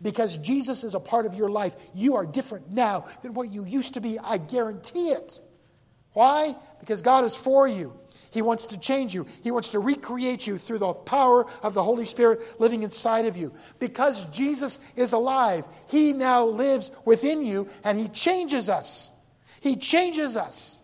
Because 0.00 0.38
Jesus 0.38 0.84
is 0.84 0.94
a 0.94 1.00
part 1.00 1.26
of 1.26 1.34
your 1.34 1.48
life. 1.48 1.74
You 1.94 2.16
are 2.16 2.26
different 2.26 2.70
now 2.70 3.06
than 3.22 3.34
what 3.34 3.50
you 3.50 3.64
used 3.64 3.94
to 3.94 4.00
be. 4.00 4.18
I 4.18 4.38
guarantee 4.38 5.08
it. 5.08 5.40
Why? 6.12 6.54
Because 6.80 7.02
God 7.02 7.24
is 7.24 7.34
for 7.34 7.66
you. 7.66 7.98
He 8.30 8.42
wants 8.42 8.66
to 8.66 8.78
change 8.78 9.14
you. 9.14 9.26
He 9.42 9.50
wants 9.50 9.70
to 9.70 9.78
recreate 9.78 10.46
you 10.46 10.58
through 10.58 10.78
the 10.78 10.92
power 10.92 11.46
of 11.62 11.74
the 11.74 11.82
Holy 11.82 12.04
Spirit 12.04 12.60
living 12.60 12.82
inside 12.82 13.26
of 13.26 13.36
you. 13.36 13.52
Because 13.78 14.26
Jesus 14.26 14.80
is 14.96 15.12
alive, 15.12 15.64
He 15.88 16.12
now 16.12 16.44
lives 16.44 16.90
within 17.04 17.44
you 17.44 17.68
and 17.84 17.98
He 17.98 18.08
changes 18.08 18.68
us. 18.68 19.12
He 19.60 19.76
changes 19.76 20.36
us. 20.36 20.77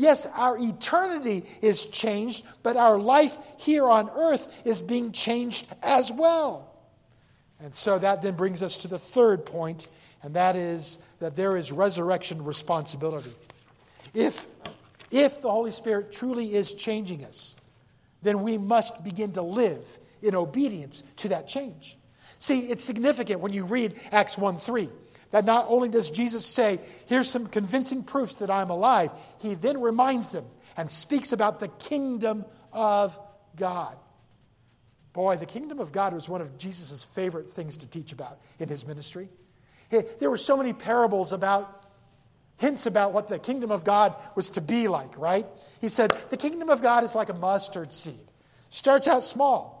Yes, 0.00 0.24
our 0.34 0.56
eternity 0.58 1.44
is 1.60 1.84
changed, 1.84 2.46
but 2.62 2.78
our 2.78 2.98
life 2.98 3.36
here 3.58 3.86
on 3.86 4.08
earth 4.08 4.62
is 4.64 4.80
being 4.80 5.12
changed 5.12 5.66
as 5.82 6.10
well. 6.10 6.74
And 7.62 7.74
so 7.74 7.98
that 7.98 8.22
then 8.22 8.34
brings 8.34 8.62
us 8.62 8.78
to 8.78 8.88
the 8.88 8.98
third 8.98 9.44
point, 9.44 9.88
and 10.22 10.32
that 10.36 10.56
is 10.56 10.98
that 11.18 11.36
there 11.36 11.54
is 11.54 11.70
resurrection 11.70 12.42
responsibility. 12.46 13.34
If, 14.14 14.46
if 15.10 15.42
the 15.42 15.50
Holy 15.50 15.70
Spirit 15.70 16.12
truly 16.12 16.54
is 16.54 16.72
changing 16.72 17.22
us, 17.26 17.58
then 18.22 18.40
we 18.40 18.56
must 18.56 19.04
begin 19.04 19.32
to 19.32 19.42
live 19.42 19.86
in 20.22 20.34
obedience 20.34 21.02
to 21.16 21.28
that 21.28 21.46
change. 21.46 21.98
See, 22.38 22.60
it's 22.60 22.82
significant 22.82 23.40
when 23.40 23.52
you 23.52 23.66
read 23.66 24.00
Acts 24.12 24.38
1 24.38 24.56
3 24.56 24.88
that 25.30 25.44
not 25.44 25.66
only 25.68 25.88
does 25.88 26.10
Jesus 26.10 26.44
say, 26.44 26.80
Here's 27.06 27.28
some 27.28 27.46
convincing 27.46 28.02
proofs 28.02 28.36
that 28.36 28.50
I'm 28.50 28.70
alive, 28.70 29.10
he 29.38 29.54
then 29.54 29.80
reminds 29.80 30.30
them 30.30 30.44
and 30.76 30.90
speaks 30.90 31.32
about 31.32 31.60
the 31.60 31.68
kingdom 31.68 32.44
of 32.72 33.18
God. 33.56 33.96
Boy, 35.12 35.36
the 35.36 35.46
kingdom 35.46 35.80
of 35.80 35.92
God 35.92 36.14
was 36.14 36.28
one 36.28 36.40
of 36.40 36.56
Jesus' 36.56 37.02
favorite 37.02 37.48
things 37.48 37.78
to 37.78 37.86
teach 37.88 38.12
about 38.12 38.40
in 38.58 38.68
his 38.68 38.86
ministry. 38.86 39.28
There 39.90 40.30
were 40.30 40.36
so 40.36 40.56
many 40.56 40.72
parables 40.72 41.32
about, 41.32 41.84
hints 42.58 42.86
about 42.86 43.12
what 43.12 43.26
the 43.26 43.38
kingdom 43.38 43.72
of 43.72 43.82
God 43.82 44.14
was 44.36 44.50
to 44.50 44.60
be 44.60 44.86
like, 44.86 45.18
right? 45.18 45.46
He 45.80 45.88
said, 45.88 46.16
The 46.30 46.36
kingdom 46.36 46.68
of 46.68 46.80
God 46.80 47.02
is 47.02 47.16
like 47.16 47.28
a 47.28 47.34
mustard 47.34 47.92
seed. 47.92 48.14
Starts 48.68 49.08
out 49.08 49.24
small. 49.24 49.80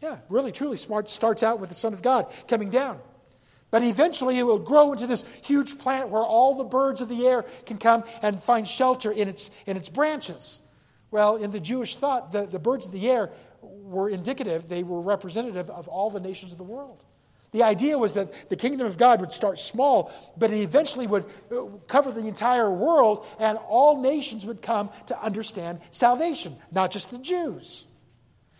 Yeah, 0.00 0.20
really, 0.28 0.52
truly 0.52 0.76
smart. 0.76 1.10
Starts 1.10 1.42
out 1.42 1.58
with 1.58 1.70
the 1.70 1.74
Son 1.74 1.92
of 1.92 2.02
God 2.02 2.32
coming 2.46 2.70
down. 2.70 3.00
But 3.70 3.82
eventually 3.82 4.38
it 4.38 4.44
will 4.44 4.58
grow 4.58 4.92
into 4.92 5.06
this 5.06 5.24
huge 5.44 5.78
plant 5.78 6.08
where 6.08 6.22
all 6.22 6.54
the 6.54 6.64
birds 6.64 7.00
of 7.00 7.08
the 7.08 7.26
air 7.26 7.44
can 7.66 7.78
come 7.78 8.04
and 8.22 8.42
find 8.42 8.66
shelter 8.66 9.12
in 9.12 9.28
its, 9.28 9.50
in 9.66 9.76
its 9.76 9.88
branches. 9.88 10.62
Well, 11.10 11.36
in 11.36 11.50
the 11.50 11.60
Jewish 11.60 11.96
thought, 11.96 12.32
the, 12.32 12.46
the 12.46 12.58
birds 12.58 12.86
of 12.86 12.92
the 12.92 13.10
air 13.10 13.30
were 13.60 14.08
indicative, 14.08 14.68
they 14.68 14.82
were 14.82 15.00
representative 15.00 15.68
of 15.70 15.88
all 15.88 16.10
the 16.10 16.20
nations 16.20 16.52
of 16.52 16.58
the 16.58 16.64
world. 16.64 17.04
The 17.50 17.62
idea 17.62 17.98
was 17.98 18.14
that 18.14 18.50
the 18.50 18.56
kingdom 18.56 18.86
of 18.86 18.98
God 18.98 19.20
would 19.20 19.32
start 19.32 19.58
small, 19.58 20.12
but 20.36 20.50
it 20.52 20.60
eventually 20.60 21.06
would 21.06 21.24
uh, 21.50 21.64
cover 21.86 22.12
the 22.12 22.26
entire 22.26 22.70
world, 22.70 23.26
and 23.38 23.58
all 23.68 24.00
nations 24.02 24.44
would 24.44 24.60
come 24.60 24.90
to 25.06 25.18
understand 25.18 25.80
salvation, 25.90 26.56
not 26.70 26.90
just 26.90 27.10
the 27.10 27.18
Jews. 27.18 27.86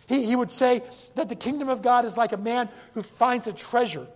He, 0.07 0.25
he 0.25 0.35
would 0.35 0.51
say 0.51 0.81
that 1.13 1.29
the 1.29 1.35
kingdom 1.35 1.69
of 1.69 1.83
God 1.83 2.05
is 2.05 2.17
like 2.17 2.31
a 2.31 2.37
man 2.37 2.67
who 2.95 3.03
finds 3.03 3.45
a 3.45 3.53
treasure 3.53 4.07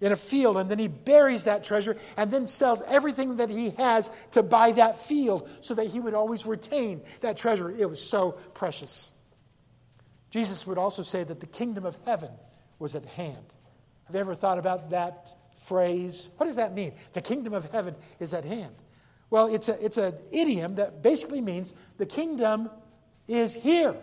in 0.00 0.12
a 0.12 0.16
field, 0.16 0.56
and 0.56 0.70
then 0.70 0.78
he 0.78 0.88
buries 0.88 1.44
that 1.44 1.64
treasure 1.64 1.96
and 2.16 2.30
then 2.30 2.46
sells 2.46 2.82
everything 2.82 3.36
that 3.36 3.48
he 3.48 3.70
has 3.70 4.10
to 4.32 4.42
buy 4.42 4.72
that 4.72 4.98
field 4.98 5.48
so 5.60 5.74
that 5.74 5.86
he 5.86 6.00
would 6.00 6.14
always 6.14 6.44
retain 6.44 7.00
that 7.20 7.36
treasure. 7.36 7.70
It 7.70 7.88
was 7.88 8.02
so 8.02 8.32
precious. 8.54 9.12
Jesus 10.30 10.66
would 10.66 10.78
also 10.78 11.02
say 11.02 11.22
that 11.22 11.40
the 11.40 11.46
kingdom 11.46 11.86
of 11.86 11.96
heaven 12.04 12.30
was 12.78 12.96
at 12.96 13.04
hand. 13.04 13.54
Have 14.06 14.14
you 14.14 14.20
ever 14.20 14.34
thought 14.34 14.58
about 14.58 14.90
that 14.90 15.34
phrase? 15.60 16.28
What 16.36 16.46
does 16.46 16.56
that 16.56 16.74
mean? 16.74 16.92
The 17.12 17.22
kingdom 17.22 17.54
of 17.54 17.70
heaven 17.70 17.94
is 18.18 18.34
at 18.34 18.44
hand. 18.44 18.74
Well, 19.30 19.52
it's, 19.52 19.68
a, 19.68 19.84
it's 19.84 19.96
an 19.96 20.14
idiom 20.32 20.74
that 20.76 21.02
basically 21.02 21.40
means 21.40 21.72
the 21.98 22.06
kingdom 22.06 22.70
is 23.26 23.54
here, 23.54 23.96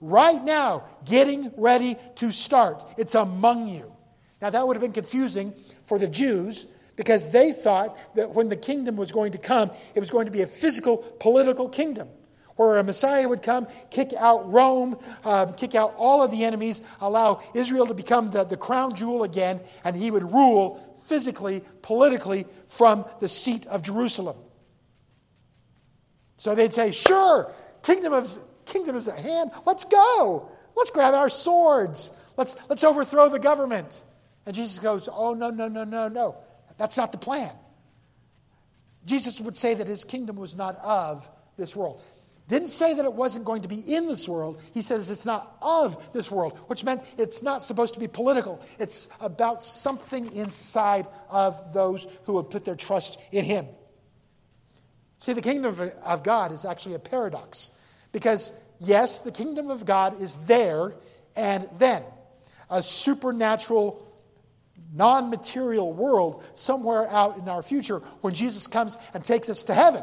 right 0.00 0.42
now, 0.42 0.84
getting 1.04 1.52
ready 1.56 1.96
to 2.16 2.32
start. 2.32 2.84
It's 2.98 3.14
among 3.14 3.68
you. 3.68 3.95
Now, 4.40 4.50
that 4.50 4.66
would 4.66 4.76
have 4.76 4.82
been 4.82 4.92
confusing 4.92 5.54
for 5.84 5.98
the 5.98 6.06
Jews 6.06 6.66
because 6.94 7.32
they 7.32 7.52
thought 7.52 7.98
that 8.16 8.30
when 8.30 8.48
the 8.48 8.56
kingdom 8.56 8.96
was 8.96 9.12
going 9.12 9.32
to 9.32 9.38
come, 9.38 9.70
it 9.94 10.00
was 10.00 10.10
going 10.10 10.26
to 10.26 10.32
be 10.32 10.42
a 10.42 10.46
physical, 10.46 10.98
political 10.98 11.68
kingdom 11.68 12.08
where 12.56 12.78
a 12.78 12.84
Messiah 12.84 13.28
would 13.28 13.42
come, 13.42 13.68
kick 13.90 14.12
out 14.18 14.50
Rome, 14.50 14.98
uh, 15.24 15.46
kick 15.52 15.74
out 15.74 15.94
all 15.96 16.22
of 16.22 16.30
the 16.30 16.44
enemies, 16.44 16.82
allow 17.00 17.42
Israel 17.54 17.86
to 17.86 17.94
become 17.94 18.30
the, 18.30 18.44
the 18.44 18.56
crown 18.56 18.94
jewel 18.94 19.22
again, 19.22 19.60
and 19.84 19.94
he 19.94 20.10
would 20.10 20.32
rule 20.32 20.96
physically, 21.04 21.62
politically 21.82 22.46
from 22.66 23.04
the 23.20 23.28
seat 23.28 23.66
of 23.66 23.82
Jerusalem. 23.82 24.36
So 26.38 26.54
they'd 26.54 26.74
say, 26.74 26.90
Sure, 26.90 27.52
kingdom, 27.82 28.12
of, 28.12 28.26
kingdom 28.64 28.96
is 28.96 29.08
at 29.08 29.18
hand. 29.18 29.50
Let's 29.66 29.84
go. 29.84 30.50
Let's 30.74 30.90
grab 30.90 31.14
our 31.14 31.30
swords. 31.30 32.10
Let's, 32.36 32.56
let's 32.68 32.84
overthrow 32.84 33.28
the 33.28 33.38
government. 33.38 34.02
And 34.46 34.54
Jesus 34.54 34.78
goes, 34.78 35.08
Oh, 35.12 35.34
no, 35.34 35.50
no, 35.50 35.68
no, 35.68 35.84
no, 35.84 36.08
no. 36.08 36.36
That's 36.78 36.96
not 36.96 37.12
the 37.12 37.18
plan. 37.18 37.52
Jesus 39.04 39.40
would 39.40 39.56
say 39.56 39.74
that 39.74 39.86
his 39.86 40.04
kingdom 40.04 40.36
was 40.36 40.56
not 40.56 40.76
of 40.76 41.28
this 41.56 41.74
world. 41.76 42.00
Didn't 42.48 42.68
say 42.68 42.94
that 42.94 43.04
it 43.04 43.12
wasn't 43.12 43.44
going 43.44 43.62
to 43.62 43.68
be 43.68 43.80
in 43.80 44.06
this 44.06 44.28
world. 44.28 44.60
He 44.72 44.80
says 44.82 45.10
it's 45.10 45.26
not 45.26 45.56
of 45.60 46.12
this 46.12 46.30
world, 46.30 46.58
which 46.68 46.84
meant 46.84 47.02
it's 47.18 47.42
not 47.42 47.62
supposed 47.62 47.94
to 47.94 48.00
be 48.00 48.06
political. 48.06 48.60
It's 48.78 49.08
about 49.20 49.64
something 49.64 50.32
inside 50.32 51.08
of 51.28 51.72
those 51.72 52.06
who 52.24 52.34
would 52.34 52.50
put 52.50 52.64
their 52.64 52.76
trust 52.76 53.18
in 53.32 53.44
Him. 53.44 53.66
See, 55.18 55.32
the 55.32 55.42
kingdom 55.42 55.90
of 56.04 56.22
God 56.22 56.52
is 56.52 56.64
actually 56.64 56.94
a 56.94 57.00
paradox 57.00 57.72
because, 58.12 58.52
yes, 58.78 59.22
the 59.22 59.32
kingdom 59.32 59.70
of 59.70 59.84
God 59.84 60.20
is 60.20 60.46
there 60.46 60.94
and 61.34 61.68
then. 61.78 62.04
A 62.70 62.80
supernatural, 62.80 64.06
non 64.96 65.30
material 65.30 65.92
world 65.92 66.44
somewhere 66.54 67.08
out 67.08 67.38
in 67.38 67.48
our 67.48 67.62
future 67.62 67.98
when 68.20 68.34
Jesus 68.34 68.66
comes 68.66 68.96
and 69.14 69.22
takes 69.22 69.48
us 69.48 69.64
to 69.64 69.74
heaven. 69.74 70.02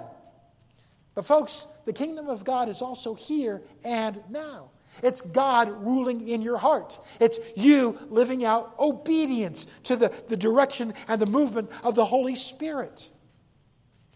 But, 1.16 1.26
folks, 1.26 1.68
the 1.86 1.94
kingdom 1.94 2.28
of 2.28 2.44
God 2.44 2.70
is 2.70 2.82
also 2.82 3.14
here 3.14 3.62
and 3.84 4.22
now. 4.30 4.72
It's 5.02 5.22
God 5.22 5.70
ruling 5.84 6.28
in 6.28 6.42
your 6.42 6.58
heart. 6.58 7.00
It's 7.20 7.40
you 7.56 7.98
living 8.10 8.46
out 8.46 8.76
obedience 8.80 9.66
to 9.84 9.96
the, 9.96 10.14
the 10.28 10.38
direction 10.38 10.94
and 11.08 11.20
the 11.20 11.26
movement 11.26 11.72
of 11.84 11.96
the 11.96 12.06
Holy 12.06 12.36
Spirit. 12.36 13.10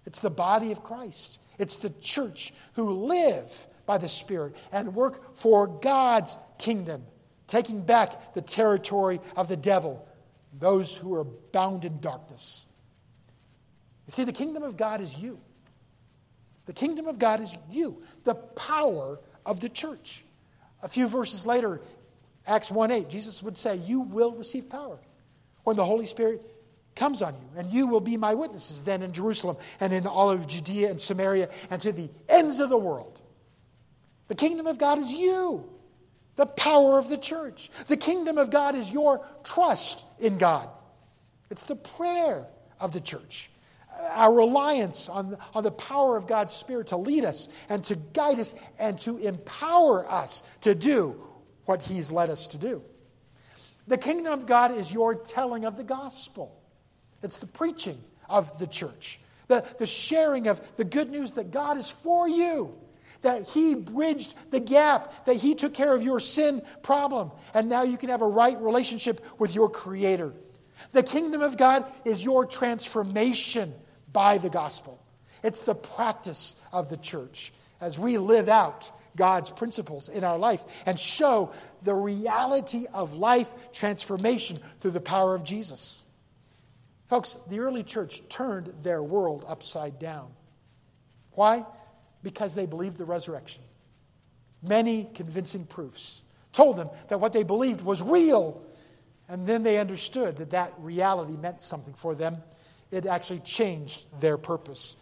It's 0.06 0.20
the 0.20 0.30
body 0.30 0.72
of 0.72 0.84
Christ. 0.84 1.42
It's 1.58 1.78
the 1.78 1.90
church 1.90 2.54
who 2.74 2.92
live 2.92 3.68
by 3.86 3.98
the 3.98 4.08
Spirit 4.08 4.56
and 4.72 4.94
work 4.94 5.36
for 5.36 5.68
God's 5.68 6.38
kingdom, 6.60 7.04
taking 7.48 7.82
back 7.82 8.36
the 8.36 8.42
territory 8.42 9.20
of 9.36 9.48
the 9.48 9.58
devil, 9.58 10.08
those 10.54 10.96
who 10.96 11.14
are 11.16 11.24
bound 11.24 11.86
in 11.86 12.00
darkness. 12.00 12.66
You 14.08 14.12
see, 14.12 14.24
the 14.24 14.32
kingdom 14.32 14.64
of 14.64 14.78
God 14.78 15.02
is 15.02 15.18
you. 15.18 15.40
The 16.66 16.74
kingdom 16.74 17.08
of 17.08 17.18
God 17.18 17.40
is 17.42 17.56
you, 17.70 18.04
the 18.24 18.36
power 18.36 19.20
of 19.46 19.62
the 19.62 19.70
church. 19.70 20.26
A 20.84 20.88
few 20.88 21.08
verses 21.08 21.46
later, 21.46 21.82
Acts 22.46 22.70
1 22.70 22.92
8, 22.92 23.10
Jesus 23.10 23.42
would 23.42 23.58
say, 23.58 23.78
You 23.78 24.02
will 24.02 24.32
receive 24.32 24.70
power 24.70 25.00
when 25.64 25.76
the 25.76 25.86
Holy 25.86 26.06
Spirit 26.06 26.42
comes 26.96 27.22
on 27.22 27.36
you, 27.36 27.50
and 27.56 27.72
you 27.72 27.88
will 27.88 28.02
be 28.02 28.18
my 28.18 28.34
witnesses 28.34 28.84
then 28.84 29.02
in 29.02 29.14
Jerusalem 29.14 29.58
and 29.80 29.94
in 29.94 30.06
all 30.08 30.30
of 30.30 30.48
Judea 30.48 30.90
and 30.90 31.00
Samaria 31.00 31.50
and 31.70 31.82
to 31.82 31.92
the 31.92 32.10
ends 32.28 32.60
of 32.60 32.70
the 32.70 32.78
world. 32.78 33.22
The 34.28 34.36
kingdom 34.36 34.68
of 34.68 34.78
God 34.78 35.00
is 35.00 35.12
you, 35.12 35.70
the 36.38 36.46
power 36.46 36.98
of 36.98 37.10
the 37.10 37.18
church. 37.18 37.70
The 37.88 37.98
kingdom 37.98 38.38
of 38.38 38.50
God 38.50 38.76
is 38.76 38.90
your 38.90 39.26
trust 39.44 40.06
in 40.20 40.38
God. 40.38 40.70
It's 41.50 41.66
the 41.66 41.76
prayer 41.76 42.48
of 42.80 42.94
the 42.94 43.02
church. 43.02 43.50
Our 44.14 44.34
reliance 44.34 45.10
on, 45.10 45.38
on 45.56 45.64
the 45.64 45.72
power 45.72 46.16
of 46.16 46.28
God's 46.28 46.54
Spirit 46.54 46.88
to 46.88 46.98
lead 46.98 47.26
us 47.26 47.50
and 47.68 47.84
to 47.86 47.96
guide 47.96 48.40
us 48.40 48.54
and 48.80 48.98
to 49.00 49.18
empower 49.18 50.10
us 50.10 50.44
to 50.62 50.76
do 50.76 51.20
what 51.66 51.82
He's 51.82 52.12
led 52.12 52.30
us 52.30 52.48
to 52.48 52.58
do. 52.60 52.84
The 53.88 53.98
kingdom 53.98 54.32
of 54.32 54.46
God 54.46 54.78
is 54.78 54.94
your 54.94 55.16
telling 55.16 55.66
of 55.66 55.76
the 55.76 55.84
gospel, 55.84 56.56
it's 57.24 57.38
the 57.38 57.48
preaching 57.48 58.02
of 58.30 58.60
the 58.60 58.68
church, 58.68 59.20
the, 59.48 59.66
the 59.80 59.88
sharing 59.88 60.48
of 60.48 60.76
the 60.78 60.86
good 60.86 61.10
news 61.10 61.34
that 61.34 61.50
God 61.50 61.78
is 61.78 61.90
for 61.90 62.30
you 62.30 62.78
that 63.22 63.48
He 63.50 63.76
bridged 63.76 64.36
the 64.52 64.60
gap, 64.60 65.26
that 65.26 65.36
He 65.36 65.56
took 65.56 65.74
care 65.74 65.94
of 65.94 66.04
your 66.04 66.20
sin 66.20 66.62
problem, 66.82 67.32
and 67.54 67.70
now 67.70 67.84
you 67.84 67.98
can 67.98 68.10
have 68.10 68.22
a 68.22 68.28
right 68.28 68.60
relationship 68.62 69.26
with 69.40 69.56
your 69.56 69.70
Creator. 69.70 70.34
The 70.92 71.04
kingdom 71.04 71.42
of 71.42 71.58
God 71.58 71.86
is 72.06 72.24
your 72.24 72.46
transformation 72.46 73.74
by 74.12 74.38
the 74.38 74.50
gospel. 74.50 75.02
It's 75.44 75.62
the 75.62 75.76
practice 75.76 76.56
of 76.72 76.90
the 76.90 76.98
church 76.98 77.54
as 77.80 78.00
we 78.00 78.18
live 78.18 78.50
out 78.50 78.92
God's 79.16 79.50
principles 79.50 80.10
in 80.10 80.24
our 80.24 80.38
life 80.38 80.84
and 80.86 81.00
show 81.00 81.52
the 81.82 81.94
reality 81.94 82.86
of 82.94 83.16
life 83.16 83.54
transformation 83.74 84.60
through 84.80 84.92
the 84.92 85.02
power 85.02 85.36
of 85.36 85.44
Jesus. 85.44 86.04
Folks, 87.08 87.38
the 87.50 87.60
early 87.60 87.84
church 87.84 88.22
turned 88.30 88.74
their 88.84 89.02
world 89.02 89.44
upside 89.48 90.00
down. 90.00 90.32
Why? 91.32 91.66
Because 92.24 92.54
they 92.54 92.66
believed 92.66 92.98
the 92.98 93.06
resurrection. 93.06 93.64
Many 94.62 95.10
convincing 95.14 95.66
proofs 95.66 96.22
told 96.52 96.78
them 96.78 96.90
that 97.10 97.20
what 97.20 97.34
they 97.34 97.44
believed 97.44 97.82
was 97.82 98.02
real. 98.02 98.64
And 99.30 99.46
then 99.46 99.64
they 99.64 99.78
understood 99.78 100.38
that 100.38 100.52
that 100.52 100.74
reality 100.80 101.38
meant 101.38 101.62
something 101.62 101.94
for 101.94 102.16
them. 102.16 102.38
It 102.92 103.06
actually 103.06 103.42
changed 103.42 104.20
their 104.22 104.38
purpose. 104.38 104.96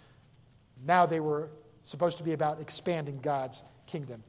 Now 0.85 1.05
they 1.05 1.19
were 1.19 1.49
supposed 1.83 2.17
to 2.17 2.23
be 2.23 2.33
about 2.33 2.59
expanding 2.59 3.19
God's 3.19 3.63
kingdom. 3.85 4.23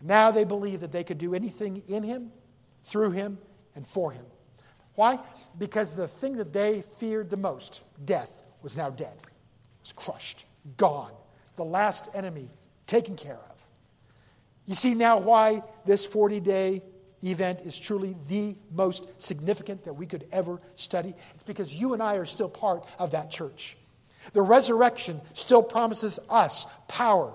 Now 0.00 0.30
they 0.30 0.44
believed 0.44 0.82
that 0.82 0.92
they 0.92 1.04
could 1.04 1.18
do 1.18 1.34
anything 1.34 1.82
in 1.88 2.02
Him, 2.02 2.30
through 2.82 3.10
Him, 3.10 3.38
and 3.74 3.86
for 3.86 4.12
Him. 4.12 4.24
Why? 4.94 5.18
Because 5.58 5.94
the 5.94 6.08
thing 6.08 6.36
that 6.36 6.52
they 6.52 6.82
feared 6.82 7.28
the 7.28 7.36
most, 7.36 7.82
death, 8.02 8.42
was 8.62 8.76
now 8.76 8.90
dead, 8.90 9.16
it 9.16 9.82
was 9.82 9.92
crushed, 9.92 10.46
gone 10.76 11.12
the 11.56 11.64
last 11.64 12.08
enemy 12.14 12.48
taken 12.86 13.16
care 13.16 13.38
of. 13.38 13.68
You 14.66 14.74
see 14.74 14.94
now 14.94 15.18
why 15.18 15.62
this 15.84 16.04
40 16.04 16.40
day 16.40 16.82
event 17.22 17.60
is 17.62 17.78
truly 17.78 18.16
the 18.28 18.56
most 18.70 19.20
significant 19.20 19.84
that 19.84 19.94
we 19.94 20.06
could 20.06 20.24
ever 20.32 20.60
study? 20.74 21.14
It's 21.34 21.44
because 21.44 21.72
you 21.74 21.94
and 21.94 22.02
I 22.02 22.16
are 22.16 22.26
still 22.26 22.48
part 22.48 22.84
of 22.98 23.12
that 23.12 23.30
church. 23.30 23.76
The 24.32 24.42
resurrection 24.42 25.20
still 25.34 25.62
promises 25.62 26.18
us 26.28 26.66
power 26.88 27.32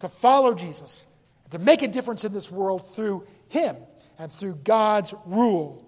to 0.00 0.08
follow 0.08 0.54
Jesus, 0.54 1.06
to 1.50 1.58
make 1.58 1.82
a 1.82 1.88
difference 1.88 2.24
in 2.24 2.32
this 2.32 2.50
world 2.50 2.86
through 2.86 3.26
Him 3.48 3.76
and 4.18 4.30
through 4.30 4.56
God's 4.56 5.14
rule. 5.24 5.80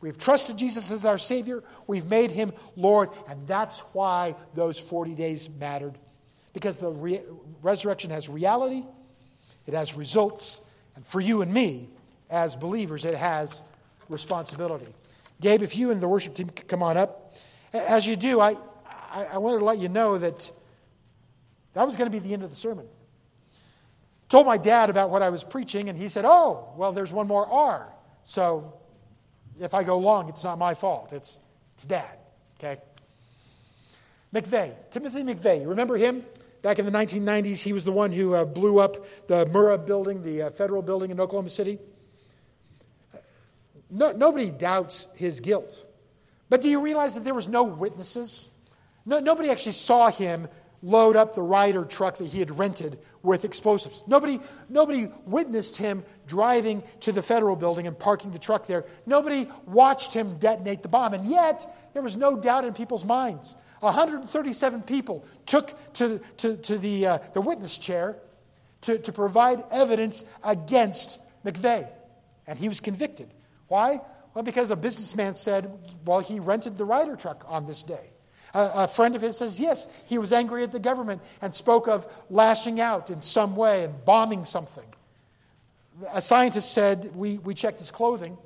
We've 0.00 0.16
trusted 0.16 0.56
Jesus 0.56 0.90
as 0.90 1.04
our 1.04 1.18
Savior, 1.18 1.62
we've 1.86 2.06
made 2.06 2.30
Him 2.30 2.52
Lord, 2.76 3.10
and 3.28 3.46
that's 3.46 3.80
why 3.92 4.34
those 4.54 4.78
40 4.78 5.14
days 5.14 5.48
mattered 5.48 5.98
because 6.52 6.78
the 6.78 6.90
re- 6.90 7.22
resurrection 7.62 8.10
has 8.10 8.28
reality, 8.28 8.84
it 9.66 9.74
has 9.74 9.94
results, 9.94 10.62
and 10.96 11.06
for 11.06 11.20
you 11.20 11.42
and 11.42 11.52
me 11.52 11.88
as 12.30 12.56
believers, 12.56 13.04
it 13.04 13.14
has 13.14 13.62
responsibility. 14.08 14.92
Gabe, 15.40 15.62
if 15.62 15.76
you 15.76 15.90
and 15.90 16.00
the 16.00 16.08
worship 16.08 16.34
team 16.34 16.48
could 16.48 16.68
come 16.68 16.82
on 16.82 16.96
up, 16.96 17.36
as 17.72 18.06
you 18.06 18.16
do, 18.16 18.40
I, 18.40 18.56
I, 19.10 19.24
I 19.34 19.38
wanted 19.38 19.58
to 19.58 19.64
let 19.64 19.78
you 19.78 19.88
know 19.88 20.18
that 20.18 20.50
that 21.74 21.84
was 21.86 21.96
going 21.96 22.10
to 22.10 22.12
be 22.12 22.18
the 22.18 22.32
end 22.32 22.42
of 22.42 22.50
the 22.50 22.56
sermon. 22.56 22.86
Told 24.28 24.46
my 24.46 24.58
dad 24.58 24.90
about 24.90 25.10
what 25.10 25.22
I 25.22 25.30
was 25.30 25.44
preaching, 25.44 25.88
and 25.88 25.98
he 25.98 26.08
said, 26.08 26.24
Oh, 26.26 26.72
well, 26.76 26.92
there's 26.92 27.12
one 27.12 27.26
more 27.26 27.46
R. 27.46 27.92
So 28.24 28.74
if 29.60 29.74
I 29.74 29.84
go 29.84 29.98
long, 29.98 30.28
it's 30.28 30.44
not 30.44 30.58
my 30.58 30.74
fault. 30.74 31.12
It's, 31.12 31.38
it's 31.74 31.86
dad. 31.86 32.18
Okay? 32.58 32.80
McVeigh, 34.34 34.74
Timothy 34.90 35.22
McVeigh, 35.22 35.66
remember 35.66 35.96
him? 35.96 36.24
Back 36.68 36.78
in 36.78 36.84
the 36.84 36.92
1990s, 36.92 37.62
he 37.62 37.72
was 37.72 37.86
the 37.86 37.92
one 37.92 38.12
who 38.12 38.34
uh, 38.34 38.44
blew 38.44 38.78
up 38.78 38.98
the 39.26 39.46
Murrah 39.46 39.86
building, 39.86 40.22
the 40.22 40.42
uh, 40.42 40.50
federal 40.50 40.82
building 40.82 41.10
in 41.10 41.18
Oklahoma 41.18 41.48
City. 41.48 41.78
No, 43.88 44.12
nobody 44.12 44.50
doubts 44.50 45.08
his 45.16 45.40
guilt. 45.40 45.82
But 46.50 46.60
do 46.60 46.68
you 46.68 46.80
realize 46.80 47.14
that 47.14 47.24
there 47.24 47.32
was 47.32 47.48
no 47.48 47.62
witnesses? 47.62 48.50
No, 49.06 49.18
nobody 49.18 49.48
actually 49.48 49.72
saw 49.72 50.10
him 50.10 50.46
load 50.82 51.16
up 51.16 51.34
the 51.34 51.40
Ryder 51.40 51.86
truck 51.86 52.18
that 52.18 52.26
he 52.26 52.38
had 52.38 52.58
rented 52.58 52.98
with 53.22 53.46
explosives. 53.46 54.02
Nobody, 54.06 54.38
nobody 54.68 55.08
witnessed 55.24 55.78
him 55.78 56.04
driving 56.26 56.82
to 57.00 57.12
the 57.12 57.22
federal 57.22 57.56
building 57.56 57.86
and 57.86 57.98
parking 57.98 58.30
the 58.30 58.38
truck 58.38 58.66
there. 58.66 58.84
Nobody 59.06 59.48
watched 59.64 60.12
him 60.12 60.36
detonate 60.36 60.82
the 60.82 60.88
bomb. 60.88 61.14
And 61.14 61.24
yet, 61.24 61.64
there 61.94 62.02
was 62.02 62.18
no 62.18 62.36
doubt 62.36 62.66
in 62.66 62.74
people's 62.74 63.06
minds. 63.06 63.56
137 63.80 64.82
people 64.82 65.24
took 65.46 65.92
to, 65.94 66.20
to, 66.38 66.56
to 66.56 66.78
the, 66.78 67.06
uh, 67.06 67.18
the 67.32 67.40
witness 67.40 67.78
chair 67.78 68.16
to, 68.82 68.98
to 68.98 69.12
provide 69.12 69.62
evidence 69.70 70.24
against 70.44 71.20
McVeigh. 71.44 71.88
And 72.46 72.58
he 72.58 72.68
was 72.68 72.80
convicted. 72.80 73.32
Why? 73.68 74.00
Well, 74.34 74.44
because 74.44 74.70
a 74.70 74.76
businessman 74.76 75.34
said, 75.34 75.70
well, 76.04 76.20
he 76.20 76.40
rented 76.40 76.78
the 76.78 76.84
Ryder 76.84 77.16
truck 77.16 77.44
on 77.48 77.66
this 77.66 77.82
day. 77.82 78.12
A, 78.54 78.70
a 78.74 78.88
friend 78.88 79.14
of 79.16 79.22
his 79.22 79.36
says, 79.36 79.60
yes, 79.60 80.04
he 80.06 80.18
was 80.18 80.32
angry 80.32 80.62
at 80.62 80.72
the 80.72 80.80
government 80.80 81.22
and 81.42 81.54
spoke 81.54 81.88
of 81.88 82.06
lashing 82.30 82.80
out 82.80 83.10
in 83.10 83.20
some 83.20 83.56
way 83.56 83.84
and 83.84 84.04
bombing 84.04 84.44
something. 84.44 84.86
A 86.12 86.22
scientist 86.22 86.72
said, 86.72 87.14
we, 87.14 87.38
we 87.38 87.54
checked 87.54 87.80
his 87.80 87.90
clothing, 87.90 88.38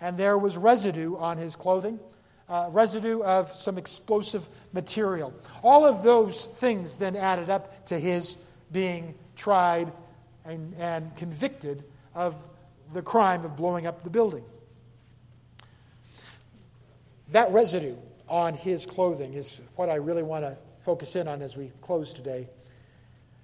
and 0.00 0.18
there 0.18 0.36
was 0.36 0.56
residue 0.56 1.16
on 1.16 1.38
his 1.38 1.54
clothing 1.54 2.00
uh, 2.48 2.68
residue 2.70 3.22
of 3.22 3.50
some 3.50 3.78
explosive 3.78 4.48
material. 4.72 5.32
All 5.62 5.84
of 5.84 6.02
those 6.02 6.46
things 6.46 6.96
then 6.96 7.16
added 7.16 7.50
up 7.50 7.86
to 7.86 7.98
his 7.98 8.36
being 8.72 9.14
tried 9.36 9.92
and, 10.44 10.74
and 10.74 11.14
convicted 11.16 11.84
of 12.14 12.34
the 12.92 13.02
crime 13.02 13.44
of 13.44 13.56
blowing 13.56 13.86
up 13.86 14.02
the 14.02 14.10
building. 14.10 14.44
That 17.32 17.52
residue 17.52 17.96
on 18.28 18.54
his 18.54 18.86
clothing 18.86 19.34
is 19.34 19.60
what 19.76 19.90
I 19.90 19.96
really 19.96 20.22
want 20.22 20.44
to 20.44 20.56
focus 20.80 21.16
in 21.16 21.28
on 21.28 21.42
as 21.42 21.56
we 21.56 21.70
close 21.82 22.14
today. 22.14 22.48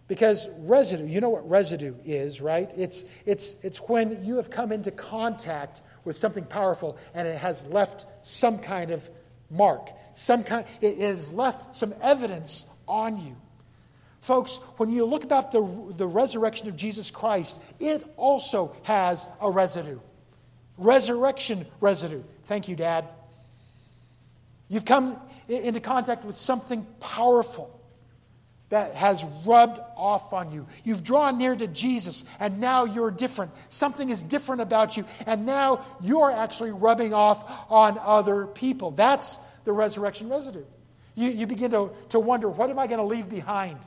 Because 0.09 0.49
residue, 0.59 1.07
you 1.07 1.21
know 1.21 1.31
what 1.31 1.49
residue 1.49 1.95
is, 2.05 2.41
right? 2.41 2.71
It's, 2.77 3.05
it's, 3.25 3.55
it's 3.63 3.79
when 3.79 4.25
you 4.25 4.37
have 4.37 4.51
come 4.51 4.73
into 4.73 4.91
contact 4.91 5.81
with 6.05 6.17
something 6.17 6.45
powerful 6.45 6.99
and 7.15 7.27
it 7.27 7.39
has 7.39 7.67
left 7.67 8.07
some 8.23 8.59
kind 8.59 8.91
of 8.91 9.09
mark, 9.51 9.91
some 10.15 10.45
kind, 10.45 10.67
it 10.81 10.99
has 10.99 11.33
left 11.33 11.75
some 11.75 11.95
evidence 12.03 12.67
on 12.87 13.21
you. 13.21 13.37
Folks, 14.21 14.57
when 14.79 14.91
you 14.91 15.05
look 15.05 15.25
about 15.25 15.53
the, 15.53 15.61
the 15.97 16.07
resurrection 16.07 16.69
of 16.69 16.77
Jesus 16.77 17.11
Christ, 17.11 17.61
it 17.79 18.03
also 18.17 18.75
has 18.85 19.29
a 19.41 19.51
residue. 19.51 19.99
Resurrection 20.79 21.67
residue. 21.81 22.23
Thank 22.45 22.69
you, 22.69 22.75
Dad. 22.77 23.05
You've 24.69 24.87
come 24.87 25.21
into 25.49 25.81
contact 25.81 26.25
with 26.25 26.37
something 26.37 26.87
powerful 27.01 27.74
that 28.75 28.93
has 28.97 29.25
rubbed 29.47 29.79
off 29.97 30.33
on 30.33 30.51
you. 30.51 30.67
You've 30.83 31.05
drawn 31.05 31.39
near 31.39 31.55
to 31.55 31.69
Jesus, 31.69 32.25
and 32.41 32.59
now 32.59 32.85
you're 32.87 33.13
different. 33.13 33.53
Something 33.69 34.11
is 34.11 34.21
different 34.21 34.63
about 34.63 34.97
you, 34.97 35.05
and 35.27 35.47
now 35.47 35.85
you're 36.01 36.33
actually 36.33 36.73
rubbing 36.73 37.15
off 37.15 37.71
on 37.71 38.01
other 38.03 38.47
people. 38.47 38.91
That's 38.91 39.39
the 39.63 39.71
resurrection 39.71 40.29
residue. 40.29 40.65
You, 41.15 41.31
you 41.31 41.47
begin 41.47 41.71
to, 41.71 41.91
to 42.09 42.19
wonder 42.19 42.49
what 42.49 42.69
am 42.69 42.81
I 42.81 42.89
going 42.89 42.99
to 42.99 43.05
leave 43.05 43.29
behind 43.29 43.79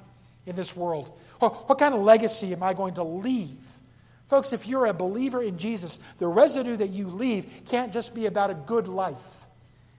in 0.45 0.55
this 0.55 0.73
world? 0.73 1.11
What, 1.39 1.67
what 1.67 1.79
kind 1.79 1.93
of 1.93 1.99
legacy 1.99 2.53
am 2.53 2.63
I 2.63 2.73
going 2.73 2.93
to 2.93 3.03
leave? 3.03 3.57
Folks, 4.29 4.53
if 4.53 4.69
you're 4.69 4.85
a 4.85 4.93
believer 4.93 5.43
in 5.43 5.57
Jesus, 5.57 5.99
the 6.17 6.29
residue 6.29 6.77
that 6.77 6.91
you 6.91 7.09
leave 7.09 7.45
can't 7.67 7.91
just 7.91 8.15
be 8.15 8.25
about 8.27 8.51
a 8.51 8.55
good 8.55 8.87
life. 8.87 9.43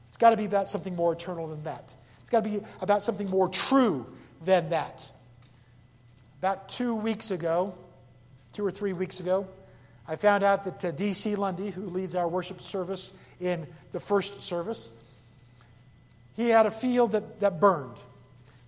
It's 0.09 0.17
got 0.17 0.31
to 0.31 0.39
be 0.39 0.47
about 0.47 0.71
something 0.71 0.97
more 0.97 1.13
eternal 1.13 1.47
than 1.47 1.63
that. 1.65 1.95
It's 2.23 2.31
got 2.31 2.43
to 2.43 2.49
be 2.49 2.61
about 2.81 3.03
something 3.03 3.29
more 3.29 3.51
true 3.51 4.07
than 4.43 4.71
that. 4.71 5.11
About 6.39 6.69
two 6.69 6.95
weeks 6.95 7.31
ago, 7.31 7.75
two 8.53 8.65
or 8.65 8.71
three 8.71 8.93
weeks 8.93 9.21
ago, 9.21 9.49
I 10.07 10.17
found 10.17 10.43
out 10.43 10.65
that 10.65 10.85
uh, 10.85 10.91
D.C. 10.93 11.37
Lundy, 11.37 11.71
who 11.71 11.83
leads 11.83 12.15
our 12.15 12.29
worship 12.29 12.63
service 12.63 13.13
in 13.41 13.67
the 13.93 14.01
first 14.01 14.43
service, 14.43 14.93
he 16.35 16.49
had 16.49 16.67
a 16.67 16.71
field 16.71 17.13
that, 17.13 17.41
that 17.41 17.61
burned. 17.61 17.97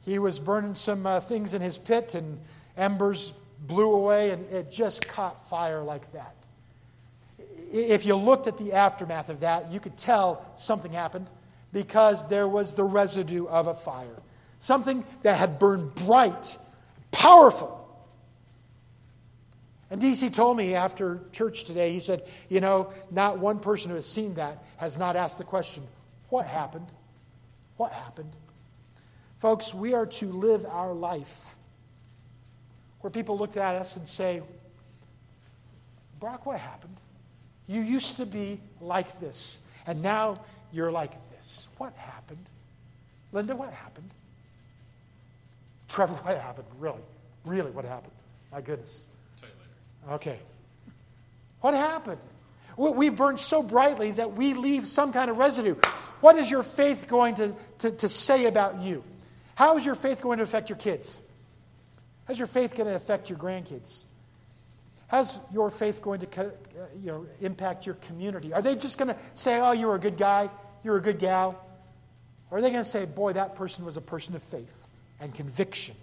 He 0.04 0.18
was 0.18 0.40
burning 0.40 0.74
some 0.74 1.06
uh, 1.06 1.20
things 1.20 1.54
in 1.54 1.62
his 1.62 1.78
pit, 1.78 2.14
and 2.14 2.40
embers 2.76 3.32
blew 3.60 3.92
away, 3.92 4.30
and 4.30 4.44
it 4.46 4.70
just 4.70 5.06
caught 5.06 5.48
fire 5.48 5.82
like 5.82 6.12
that. 6.12 6.34
If 7.72 8.04
you 8.04 8.16
looked 8.16 8.48
at 8.48 8.58
the 8.58 8.72
aftermath 8.72 9.28
of 9.28 9.40
that, 9.40 9.70
you 9.70 9.78
could 9.78 9.96
tell 9.96 10.44
something 10.56 10.92
happened. 10.92 11.28
because 11.72 12.26
there 12.26 12.48
was 12.48 12.74
the 12.74 12.84
residue 12.84 13.46
of 13.46 13.66
a 13.66 13.74
fire. 13.74 14.16
Something 14.60 15.06
that 15.22 15.38
had 15.38 15.58
burned 15.58 15.94
bright, 15.94 16.58
powerful. 17.10 17.78
And 19.90 20.00
DC 20.00 20.32
told 20.34 20.58
me 20.58 20.74
after 20.74 21.22
church 21.32 21.64
today, 21.64 21.94
he 21.94 21.98
said, 21.98 22.28
You 22.50 22.60
know, 22.60 22.92
not 23.10 23.38
one 23.38 23.58
person 23.58 23.88
who 23.88 23.96
has 23.96 24.06
seen 24.06 24.34
that 24.34 24.62
has 24.76 24.98
not 24.98 25.16
asked 25.16 25.38
the 25.38 25.44
question, 25.44 25.82
What 26.28 26.46
happened? 26.46 26.86
What 27.78 27.90
happened? 27.90 28.36
Folks, 29.38 29.72
we 29.72 29.94
are 29.94 30.04
to 30.04 30.26
live 30.26 30.66
our 30.66 30.92
life 30.92 31.56
where 33.00 33.10
people 33.10 33.38
look 33.38 33.56
at 33.56 33.76
us 33.76 33.96
and 33.96 34.06
say, 34.06 34.42
Brock, 36.20 36.44
what 36.44 36.60
happened? 36.60 36.98
You 37.66 37.80
used 37.80 38.18
to 38.18 38.26
be 38.26 38.60
like 38.78 39.20
this, 39.20 39.62
and 39.86 40.02
now 40.02 40.36
you're 40.70 40.92
like 40.92 41.12
this. 41.30 41.66
What 41.78 41.94
happened? 41.94 42.44
Linda, 43.32 43.56
what 43.56 43.72
happened? 43.72 44.10
Trevor, 45.90 46.14
what 46.14 46.38
happened? 46.38 46.68
Really? 46.78 47.00
Really, 47.44 47.70
what 47.72 47.84
happened? 47.84 48.12
My 48.52 48.60
goodness. 48.60 49.06
Tell 49.40 49.48
you 49.48 49.54
later. 50.06 50.14
Okay. 50.14 50.38
What 51.60 51.74
happened? 51.74 52.20
We 52.76 53.10
burn 53.10 53.36
so 53.36 53.62
brightly 53.62 54.12
that 54.12 54.32
we 54.32 54.54
leave 54.54 54.86
some 54.86 55.12
kind 55.12 55.30
of 55.30 55.36
residue. 55.36 55.74
What 56.20 56.36
is 56.36 56.50
your 56.50 56.62
faith 56.62 57.06
going 57.08 57.34
to, 57.36 57.54
to, 57.78 57.90
to 57.90 58.08
say 58.08 58.46
about 58.46 58.80
you? 58.80 59.04
How 59.56 59.76
is 59.76 59.84
your 59.84 59.96
faith 59.96 60.22
going 60.22 60.38
to 60.38 60.44
affect 60.44 60.70
your 60.70 60.78
kids? 60.78 61.18
How's 62.26 62.38
your 62.38 62.46
faith 62.46 62.76
going 62.76 62.88
to 62.88 62.94
affect 62.94 63.28
your 63.28 63.38
grandkids? 63.38 64.04
How's 65.08 65.38
your 65.52 65.70
faith 65.70 66.00
going 66.00 66.20
to 66.20 66.40
uh, 66.40 66.50
you 67.02 67.06
know, 67.06 67.26
impact 67.40 67.84
your 67.84 67.96
community? 67.96 68.54
Are 68.54 68.62
they 68.62 68.76
just 68.76 68.96
going 68.96 69.08
to 69.08 69.16
say, 69.34 69.60
oh, 69.60 69.72
you're 69.72 69.96
a 69.96 69.98
good 69.98 70.16
guy, 70.16 70.48
you're 70.84 70.96
a 70.96 71.02
good 71.02 71.18
gal? 71.18 71.62
Or 72.50 72.58
are 72.58 72.60
they 72.60 72.70
going 72.70 72.82
to 72.82 72.88
say, 72.88 73.04
boy, 73.06 73.32
that 73.32 73.56
person 73.56 73.84
was 73.84 73.96
a 73.96 74.00
person 74.00 74.36
of 74.36 74.42
faith 74.42 74.79
and 75.20 75.34
conviction? 75.34 75.94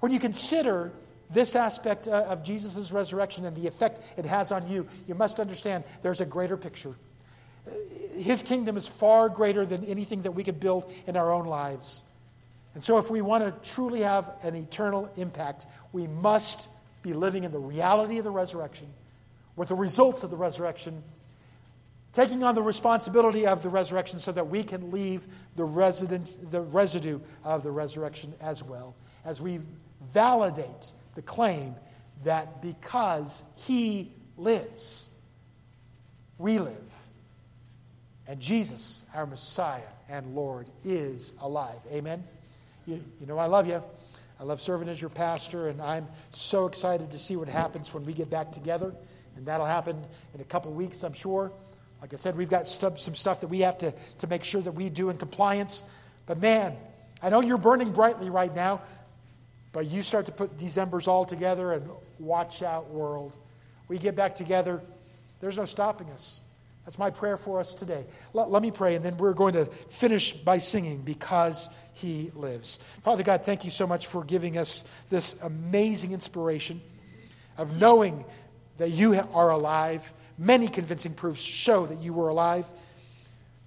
When 0.00 0.12
you 0.12 0.20
consider 0.20 0.92
this 1.30 1.56
aspect 1.56 2.08
uh, 2.08 2.24
of 2.28 2.42
Jesus' 2.42 2.92
resurrection 2.92 3.44
and 3.44 3.56
the 3.56 3.66
effect 3.66 4.14
it 4.16 4.24
has 4.24 4.52
on 4.52 4.68
you, 4.68 4.86
you 5.06 5.14
must 5.14 5.40
understand 5.40 5.84
there's 6.02 6.20
a 6.20 6.26
greater 6.26 6.56
picture. 6.56 6.94
His 8.16 8.42
kingdom 8.42 8.76
is 8.76 8.88
far 8.88 9.28
greater 9.28 9.66
than 9.66 9.84
anything 9.84 10.22
that 10.22 10.32
we 10.32 10.42
could 10.42 10.58
build 10.58 10.92
in 11.06 11.16
our 11.16 11.32
own 11.32 11.46
lives. 11.46 12.02
And 12.74 12.82
so, 12.82 12.98
if 12.98 13.10
we 13.10 13.20
want 13.20 13.44
to 13.44 13.70
truly 13.72 14.00
have 14.00 14.34
an 14.42 14.54
eternal 14.54 15.10
impact, 15.16 15.66
we 15.92 16.06
must 16.06 16.68
be 17.02 17.12
living 17.12 17.44
in 17.44 17.52
the 17.52 17.58
reality 17.58 18.18
of 18.18 18.24
the 18.24 18.30
resurrection, 18.30 18.86
with 19.56 19.68
the 19.68 19.74
results 19.74 20.22
of 20.22 20.30
the 20.30 20.36
resurrection, 20.36 21.02
taking 22.12 22.42
on 22.42 22.54
the 22.54 22.62
responsibility 22.62 23.46
of 23.46 23.62
the 23.62 23.68
resurrection 23.68 24.18
so 24.18 24.32
that 24.32 24.48
we 24.48 24.62
can 24.62 24.90
leave 24.90 25.26
the, 25.56 25.64
resident, 25.64 26.50
the 26.50 26.62
residue 26.62 27.20
of 27.44 27.62
the 27.62 27.70
resurrection 27.70 28.32
as 28.40 28.62
well, 28.62 28.94
as 29.24 29.40
we 29.40 29.60
validate 30.12 30.92
the 31.14 31.22
claim 31.22 31.74
that 32.24 32.62
because 32.62 33.42
He 33.56 34.12
lives, 34.36 35.10
we 36.38 36.58
live. 36.58 36.76
And 38.26 38.40
Jesus, 38.40 39.04
our 39.14 39.26
Messiah 39.26 39.80
and 40.08 40.34
Lord, 40.34 40.68
is 40.84 41.32
alive. 41.40 41.78
Amen? 41.92 42.22
You, 42.86 43.02
you 43.20 43.26
know, 43.26 43.38
I 43.38 43.46
love 43.46 43.66
you. 43.66 43.82
I 44.40 44.44
love 44.44 44.60
serving 44.60 44.88
as 44.88 45.00
your 45.00 45.10
pastor, 45.10 45.68
and 45.68 45.80
I'm 45.80 46.06
so 46.30 46.66
excited 46.66 47.10
to 47.10 47.18
see 47.18 47.36
what 47.36 47.48
happens 47.48 47.92
when 47.92 48.04
we 48.04 48.12
get 48.12 48.30
back 48.30 48.52
together. 48.52 48.94
And 49.36 49.46
that'll 49.46 49.66
happen 49.66 50.00
in 50.34 50.40
a 50.40 50.44
couple 50.44 50.72
weeks, 50.72 51.02
I'm 51.02 51.12
sure. 51.12 51.50
Like 52.00 52.12
I 52.12 52.16
said, 52.16 52.36
we've 52.36 52.48
got 52.48 52.68
some 52.68 52.96
stuff 52.96 53.40
that 53.40 53.48
we 53.48 53.60
have 53.60 53.78
to, 53.78 53.92
to 54.18 54.26
make 54.26 54.44
sure 54.44 54.60
that 54.60 54.72
we 54.72 54.88
do 54.88 55.10
in 55.10 55.16
compliance. 55.16 55.84
But 56.26 56.40
man, 56.40 56.76
I 57.22 57.30
know 57.30 57.40
you're 57.40 57.58
burning 57.58 57.92
brightly 57.92 58.30
right 58.30 58.54
now, 58.54 58.82
but 59.72 59.86
you 59.86 60.02
start 60.02 60.26
to 60.26 60.32
put 60.32 60.58
these 60.58 60.78
embers 60.78 61.08
all 61.08 61.24
together 61.24 61.72
and 61.72 61.88
watch 62.18 62.62
out, 62.62 62.90
world. 62.90 63.36
We 63.88 63.98
get 63.98 64.14
back 64.14 64.34
together, 64.34 64.82
there's 65.40 65.56
no 65.56 65.64
stopping 65.64 66.10
us. 66.10 66.40
That's 66.84 66.98
my 66.98 67.10
prayer 67.10 67.36
for 67.36 67.60
us 67.60 67.74
today. 67.74 68.06
Let, 68.32 68.50
let 68.50 68.62
me 68.62 68.70
pray, 68.70 68.94
and 68.94 69.04
then 69.04 69.18
we're 69.18 69.34
going 69.34 69.54
to 69.54 69.66
finish 69.66 70.32
by 70.32 70.58
singing 70.58 71.02
because 71.02 71.68
he 71.92 72.30
lives. 72.34 72.78
Father 73.02 73.22
God, 73.22 73.44
thank 73.44 73.64
you 73.64 73.70
so 73.70 73.86
much 73.86 74.06
for 74.06 74.24
giving 74.24 74.56
us 74.56 74.84
this 75.10 75.36
amazing 75.42 76.12
inspiration 76.12 76.80
of 77.58 77.78
knowing 77.78 78.24
that 78.78 78.90
you 78.90 79.14
are 79.34 79.50
alive. 79.50 80.10
Many 80.38 80.68
convincing 80.68 81.14
proofs 81.14 81.42
show 81.42 81.86
that 81.86 82.00
you 82.00 82.12
were 82.12 82.28
alive. 82.28 82.66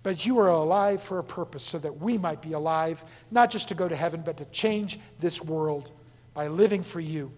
But 0.04 0.26
you 0.26 0.40
are 0.40 0.48
alive 0.48 1.02
for 1.02 1.20
a 1.20 1.24
purpose 1.24 1.64
so 1.64 1.78
that 1.78 1.98
we 1.98 2.18
might 2.18 2.42
be 2.42 2.54
alive, 2.54 3.06
not 3.30 3.52
just 3.52 3.70
to 3.70 3.76
go 3.76 3.88
to 3.88 3.96
heaven, 3.96 4.24
but 4.26 4.38
to 4.38 4.46
change 4.46 5.00
this 5.20 5.42
world 5.42 5.92
by 6.34 6.48
living 6.48 6.82
for 6.82 7.00
you. 7.00 7.32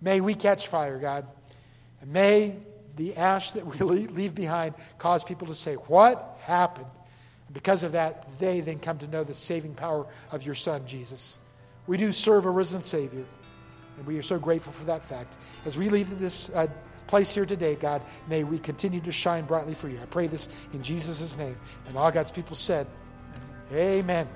May 0.00 0.20
we 0.20 0.34
catch 0.34 0.68
fire, 0.68 0.98
God. 0.98 1.26
And 2.00 2.12
may 2.12 2.56
the 2.96 3.16
ash 3.16 3.50
that 3.52 3.66
we 3.66 3.78
leave 4.06 4.34
behind 4.34 4.74
cause 4.98 5.22
people 5.22 5.48
to 5.48 5.54
say, 5.54 5.74
What 5.74 6.38
happened? 6.42 6.86
And 7.46 7.54
because 7.54 7.82
of 7.82 7.92
that, 7.92 8.26
they 8.38 8.60
then 8.60 8.78
come 8.78 8.98
to 8.98 9.06
know 9.06 9.24
the 9.24 9.34
saving 9.34 9.74
power 9.74 10.06
of 10.30 10.44
your 10.44 10.54
Son, 10.54 10.86
Jesus. 10.86 11.38
We 11.86 11.96
do 11.96 12.10
serve 12.10 12.46
a 12.46 12.50
risen 12.50 12.82
Savior, 12.82 13.24
and 13.98 14.06
we 14.06 14.18
are 14.18 14.22
so 14.22 14.38
grateful 14.38 14.72
for 14.72 14.84
that 14.86 15.02
fact. 15.02 15.36
As 15.64 15.78
we 15.78 15.88
leave 15.88 16.18
this 16.18 16.48
uh, 16.50 16.66
place 17.06 17.34
here 17.34 17.46
today, 17.46 17.74
God, 17.74 18.02
may 18.28 18.44
we 18.44 18.58
continue 18.58 19.00
to 19.00 19.12
shine 19.12 19.44
brightly 19.44 19.74
for 19.74 19.88
you. 19.88 19.98
I 20.00 20.06
pray 20.06 20.26
this 20.26 20.48
in 20.72 20.82
Jesus' 20.82 21.36
name. 21.36 21.56
And 21.88 21.96
all 21.96 22.10
God's 22.10 22.30
people 22.30 22.56
said, 22.56 22.86
Amen. 23.72 24.28